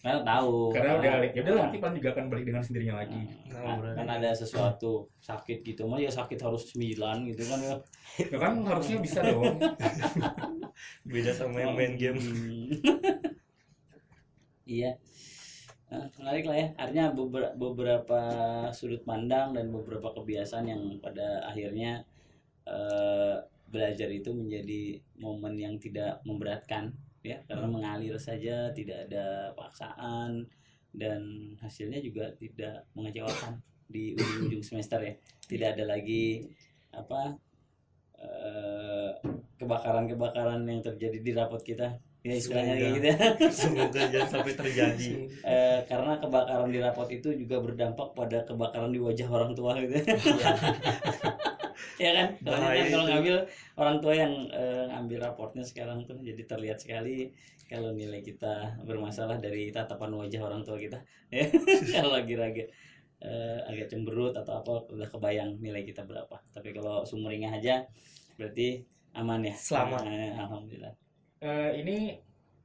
karena 0.00 0.20
tahu. 0.24 0.72
Karena 0.72 0.92
udah 0.96 1.12
ya 1.32 1.40
udah 1.44 1.54
nanti 1.68 1.76
paling 1.76 1.96
juga 2.00 2.10
akan 2.16 2.26
balik 2.32 2.44
dengan 2.48 2.62
sendirinya 2.64 2.96
lagi. 3.04 3.20
nah, 3.52 3.76
kan 3.92 4.08
ada 4.08 4.30
sesuatu 4.32 5.10
sakit 5.20 5.60
gitu. 5.66 5.84
Mah 5.84 6.00
ya 6.00 6.08
sakit 6.08 6.38
harus 6.40 6.72
9 6.72 7.28
gitu 7.32 7.42
kan 7.44 7.58
ya. 7.60 7.74
Ya 8.16 8.36
kan 8.40 8.54
harusnya 8.64 8.96
bisa 9.02 9.20
dong. 9.20 9.60
Beda 11.10 11.32
sama 11.36 11.60
yang 11.60 11.76
main 11.76 11.94
game. 12.00 12.16
Hmm. 12.16 12.66
iya. 14.64 14.96
Nah, 15.92 16.08
menarik 16.18 16.44
lah 16.48 16.56
ya. 16.56 16.68
Artinya 16.80 17.06
beberapa, 17.12 17.52
beberapa 17.54 18.20
sudut 18.72 19.04
pandang 19.04 19.52
dan 19.52 19.68
beberapa 19.68 20.10
kebiasaan 20.16 20.66
yang 20.66 20.82
pada 20.98 21.44
akhirnya 21.46 22.02
eh, 22.66 23.36
belajar 23.66 24.08
itu 24.08 24.30
menjadi 24.32 24.98
momen 25.20 25.54
yang 25.58 25.74
tidak 25.76 26.22
memberatkan 26.22 26.94
ya 27.26 27.38
karena 27.50 27.66
mengalir 27.66 28.14
saja 28.14 28.70
tidak 28.70 29.10
ada 29.10 29.50
paksaan 29.58 30.46
dan 30.94 31.20
hasilnya 31.58 31.98
juga 31.98 32.30
tidak 32.38 32.86
mengecewakan 32.94 33.58
di 33.90 34.14
ujung-ujung 34.14 34.62
semester 34.62 35.02
ya. 35.02 35.14
Tidak 35.46 35.68
ada 35.74 35.84
lagi 35.86 36.46
apa 36.94 37.34
eh, 38.16 39.10
kebakaran-kebakaran 39.58 40.62
yang 40.64 40.80
terjadi 40.80 41.18
di 41.20 41.32
rapot 41.34 41.60
kita. 41.60 41.98
Ya 42.26 42.34
istilahnya 42.34 42.74
kayak 42.74 42.90
Semoga. 42.90 42.96
gitu. 42.98 43.06
Ya 43.06 43.50
semoga 43.54 44.02
jangan 44.10 44.28
sampai 44.34 44.54
terjadi. 44.58 45.08
Eh, 45.46 45.78
karena 45.86 46.12
kebakaran 46.18 46.70
di 46.74 46.78
rapot 46.82 47.06
itu 47.06 47.28
juga 47.38 47.62
berdampak 47.62 48.18
pada 48.18 48.42
kebakaran 48.42 48.90
di 48.90 48.98
wajah 48.98 49.28
orang 49.30 49.54
tua 49.54 49.78
gitu 49.78 49.94
ya 51.96 52.10
kan? 52.12 52.28
Soalnya 52.44 52.70
Bahaya 52.70 52.82
kan 52.82 52.86
kalau 52.92 53.04
itu. 53.04 53.12
ngambil 53.12 53.36
orang 53.80 53.96
tua 54.02 54.14
yang 54.16 54.32
eh, 54.52 54.84
ngambil 54.92 55.18
raportnya 55.28 55.64
sekarang 55.64 56.04
tuh 56.08 56.16
jadi 56.20 56.42
terlihat 56.44 56.78
sekali 56.80 57.32
kalau 57.66 57.90
nilai 57.96 58.22
kita 58.22 58.78
bermasalah 58.86 59.42
dari 59.42 59.74
tatapan 59.74 60.12
wajah 60.14 60.42
orang 60.44 60.62
tua 60.62 60.76
kita. 60.78 60.98
Ya 61.32 61.48
kalau 61.96 62.14
lagi 62.14 62.34
raga 62.38 62.64
eh, 63.22 63.58
agak 63.68 63.88
cemberut 63.92 64.34
atau 64.36 64.60
apa 64.60 64.72
udah 64.92 65.08
kebayang 65.08 65.58
nilai 65.60 65.82
kita 65.82 66.04
berapa. 66.04 66.36
Tapi 66.52 66.70
kalau 66.76 67.02
sumringah 67.02 67.56
aja 67.58 67.82
berarti 68.36 68.84
aman 69.16 69.48
ya? 69.48 69.54
Selamat. 69.56 70.04
Eh, 70.06 70.32
alhamdulillah. 70.36 70.94
Eh, 71.40 71.70
ini 71.80 71.96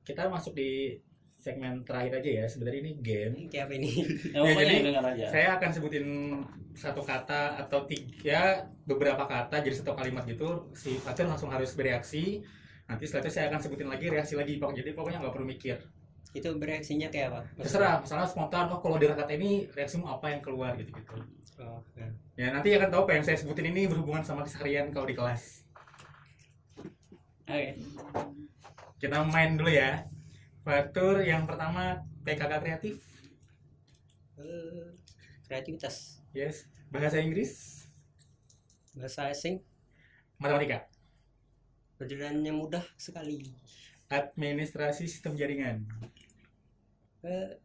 kita 0.04 0.28
masuk 0.28 0.58
di 0.58 0.98
segmen 1.42 1.82
terakhir 1.82 2.22
aja 2.22 2.30
ya. 2.30 2.46
Sebenarnya 2.46 2.80
ini 2.86 2.94
game. 3.02 3.36
Kayak 3.50 3.66
apa 3.66 3.74
ini? 3.82 3.90
Ya, 4.38 4.40
pokoknya 4.46 4.76
jadi 4.78 4.92
aja? 5.02 5.26
saya 5.34 5.48
akan 5.58 5.70
sebutin 5.74 6.08
satu 6.78 7.02
kata 7.02 7.58
atau 7.66 7.84
tiga 7.90 8.70
beberapa 8.86 9.26
kata 9.26 9.66
jadi 9.66 9.76
satu 9.82 9.98
kalimat 9.98 10.24
gitu. 10.30 10.70
Si 10.78 11.02
Fatur 11.02 11.26
langsung 11.26 11.50
harus 11.50 11.74
bereaksi. 11.74 12.46
Nanti 12.86 13.10
setelah 13.10 13.26
itu 13.26 13.32
saya 13.34 13.46
akan 13.50 13.60
sebutin 13.60 13.90
lagi 13.90 14.06
reaksi 14.14 14.38
lagi. 14.38 14.62
Pokoknya 14.62 14.86
jadi 14.86 14.90
pokoknya 14.94 15.18
nggak 15.26 15.34
perlu 15.34 15.48
mikir. 15.50 15.82
Itu 16.32 16.56
bereaksinya 16.56 17.10
kayak 17.10 17.28
apa? 17.34 17.40
Terserah 17.60 18.00
misalnya 18.00 18.30
spontan 18.30 18.70
oh 18.72 18.80
kalau 18.80 19.02
kata 19.02 19.34
ini 19.36 19.66
reaksimu 19.74 20.06
apa 20.08 20.32
yang 20.32 20.40
keluar? 20.40 20.78
gitu 20.78 20.94
gitu 20.94 21.20
oh, 21.62 21.82
ya. 21.94 22.10
ya 22.38 22.48
nanti 22.50 22.74
akan 22.74 22.90
tahu 22.90 23.02
apa 23.06 23.12
yang 23.20 23.26
saya 23.26 23.38
sebutin 23.38 23.70
ini 23.70 23.86
berhubungan 23.86 24.26
sama 24.26 24.42
keseharian 24.46 24.90
kalau 24.94 25.06
di 25.06 25.14
kelas. 25.18 25.66
Oke. 27.46 27.76
Kita 29.02 29.18
main 29.28 29.58
dulu 29.58 29.70
ya 29.74 30.06
Fatur 30.62 31.26
yang 31.26 31.50
pertama 31.50 32.06
PKK 32.22 32.54
kreatif. 32.62 33.02
Eh, 34.38 34.94
kreativitas. 35.50 36.22
Yes. 36.38 36.70
Bahasa 36.94 37.18
Inggris? 37.18 37.82
Bahasa 38.94 39.34
asing. 39.34 39.66
Matematika? 40.38 40.86
Pelajarannya 41.98 42.54
mudah 42.54 42.86
sekali. 42.94 43.42
Administrasi 44.14 45.10
sistem 45.10 45.34
jaringan? 45.34 45.82
Eh, 47.26 47.58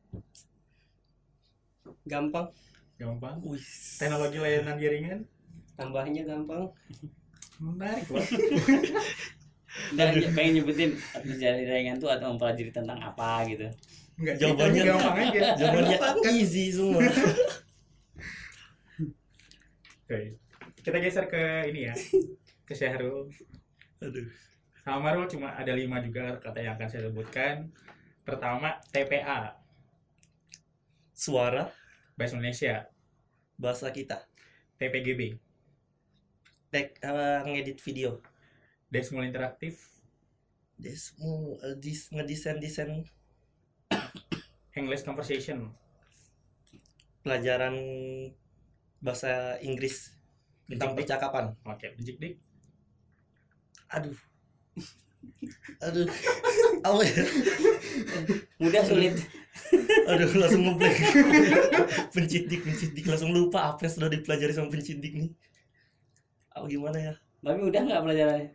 gampang. 2.09 2.49
Gampang. 2.97 3.45
Wih, 3.45 3.61
teknologi 4.01 4.41
layanan 4.41 4.81
jaringan? 4.81 5.21
Tambahnya 5.77 6.25
gampang. 6.25 6.73
Menarik 7.61 8.09
Dan 9.95 10.09
pengen 10.33 10.61
nyebutin 10.61 10.91
jaringan 11.37 11.97
tuh 12.01 12.09
atau 12.11 12.33
mempelajari 12.33 12.73
tentang 12.73 12.99
apa 12.99 13.45
gitu. 13.47 13.67
Enggak, 14.17 14.35
Jawabannya- 14.41 14.85
jawabannya 14.85 14.85
gampang 14.89 15.17
aja. 15.21 15.41
jawabannya 15.61 16.31
easy 16.33 16.65
semua. 16.73 17.01
Oke. 20.07 20.39
kita 20.87 21.03
geser 21.03 21.27
ke 21.27 21.43
ini 21.67 21.91
ya 21.91 21.95
ke 22.63 22.73
Syahrul. 22.73 23.27
Aduh. 23.99 24.27
Sama 24.87 25.03
Marul 25.03 25.27
cuma 25.27 25.51
ada 25.51 25.75
lima 25.75 25.99
juga 25.99 26.39
kata 26.39 26.63
yang 26.63 26.79
akan 26.79 26.87
saya 26.87 27.11
sebutkan. 27.11 27.75
Pertama 28.23 28.79
TPA 28.95 29.59
suara. 31.11 31.67
Bahasa 32.15 32.39
Indonesia. 32.39 32.87
Bahasa 33.59 33.91
kita. 33.91 34.23
TPGB 34.79 35.41
tek 36.69 36.99
apa 37.01 37.47
ngedit 37.47 37.79
video 37.81 38.21
Desmol 38.91 39.27
Interaktif? 39.27 39.83
Desmu 40.77 41.57
eh, 41.65 41.77
dis 41.81 42.13
ngedesain 42.13 42.61
desain 42.61 43.03
English 44.77 45.03
Conversation. 45.03 45.73
pelajaran 47.27 47.75
bahasa 49.03 49.59
Inggris 49.59 50.15
tentang 50.71 50.95
percakapan. 50.95 51.59
Oke 51.67 51.91
Dik 51.99 52.23
Dik. 52.23 52.35
Aduh. 53.91 54.15
Aduh. 55.83 56.07
Apa 56.87 57.03
ya? 57.03 57.25
Mudah 58.63 58.83
sulit. 58.87 59.19
aduh 60.07 60.31
langsung 60.39 60.63
ngeblank. 60.71 60.97
Pencidik 62.15 62.63
pencidik 62.63 63.05
langsung 63.11 63.35
lupa 63.35 63.75
apa 63.75 63.91
yang 63.91 63.95
sudah 63.99 64.11
dipelajari 64.13 64.53
sama 64.55 64.71
pencidik 64.71 65.13
nih. 65.19 65.31
Oh 66.55 66.71
gimana 66.71 67.11
ya? 67.11 67.15
Tapi 67.43 67.59
udah 67.59 67.81
nggak 67.83 68.03
pelajarannya? 68.07 68.49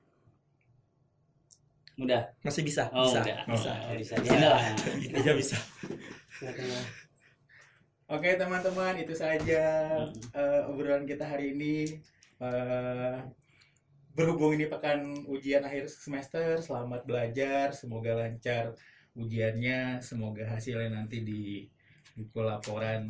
Mudah. 1.95 2.21
masih 2.41 2.63
bisa 2.63 2.87
Oh, 2.89 3.03
bisa 3.05 3.19
udah. 3.21 3.37
bisa 3.47 3.71
Oh, 3.85 3.95
bisa. 3.95 4.15
Bisa. 4.19 4.49
Iya 5.21 5.33
bisa 5.35 5.57
nggak 6.41 6.55
kenal 6.57 6.83
Oke 8.07 8.35
teman-teman 8.35 8.99
itu 8.99 9.15
saja 9.15 9.63
eh, 10.35 10.61
obrolan 10.67 11.07
kita 11.07 11.23
hari 11.23 11.55
ini. 11.55 11.95
Eh, 12.43 13.15
berhubung 14.11 14.51
ini 14.51 14.67
pekan 14.67 14.99
ujian 15.23 15.63
akhir 15.63 15.87
semester, 15.87 16.59
selamat 16.59 17.07
belajar, 17.07 17.71
semoga 17.71 18.11
lancar 18.19 18.75
ujiannya, 19.15 20.03
semoga 20.03 20.43
hasilnya 20.43 20.91
nanti 20.91 21.23
di 21.23 21.63
buku 22.11 22.43
laporan 22.43 23.07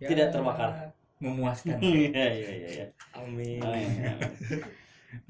ya, 0.00 0.08
Tidak 0.08 0.32
terbakar. 0.32 0.88
memuaskan. 1.20 1.76
Iya 1.84 2.08
iya 2.32 2.50
iya. 2.56 2.68
iya. 2.72 2.86
amin 3.12 3.60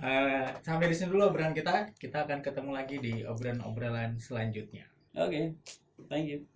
Eh, 0.01 0.49
sampai 0.61 0.89
di 0.89 0.97
sini 0.97 1.13
dulu 1.13 1.33
obrolan 1.33 1.57
kita. 1.57 1.93
Kita 1.97 2.25
akan 2.29 2.41
ketemu 2.45 2.71
lagi 2.73 2.97
di 3.01 3.25
obrolan-obrolan 3.25 4.21
selanjutnya. 4.21 4.85
Oke, 5.17 5.57
thank 6.09 6.29
you. 6.29 6.47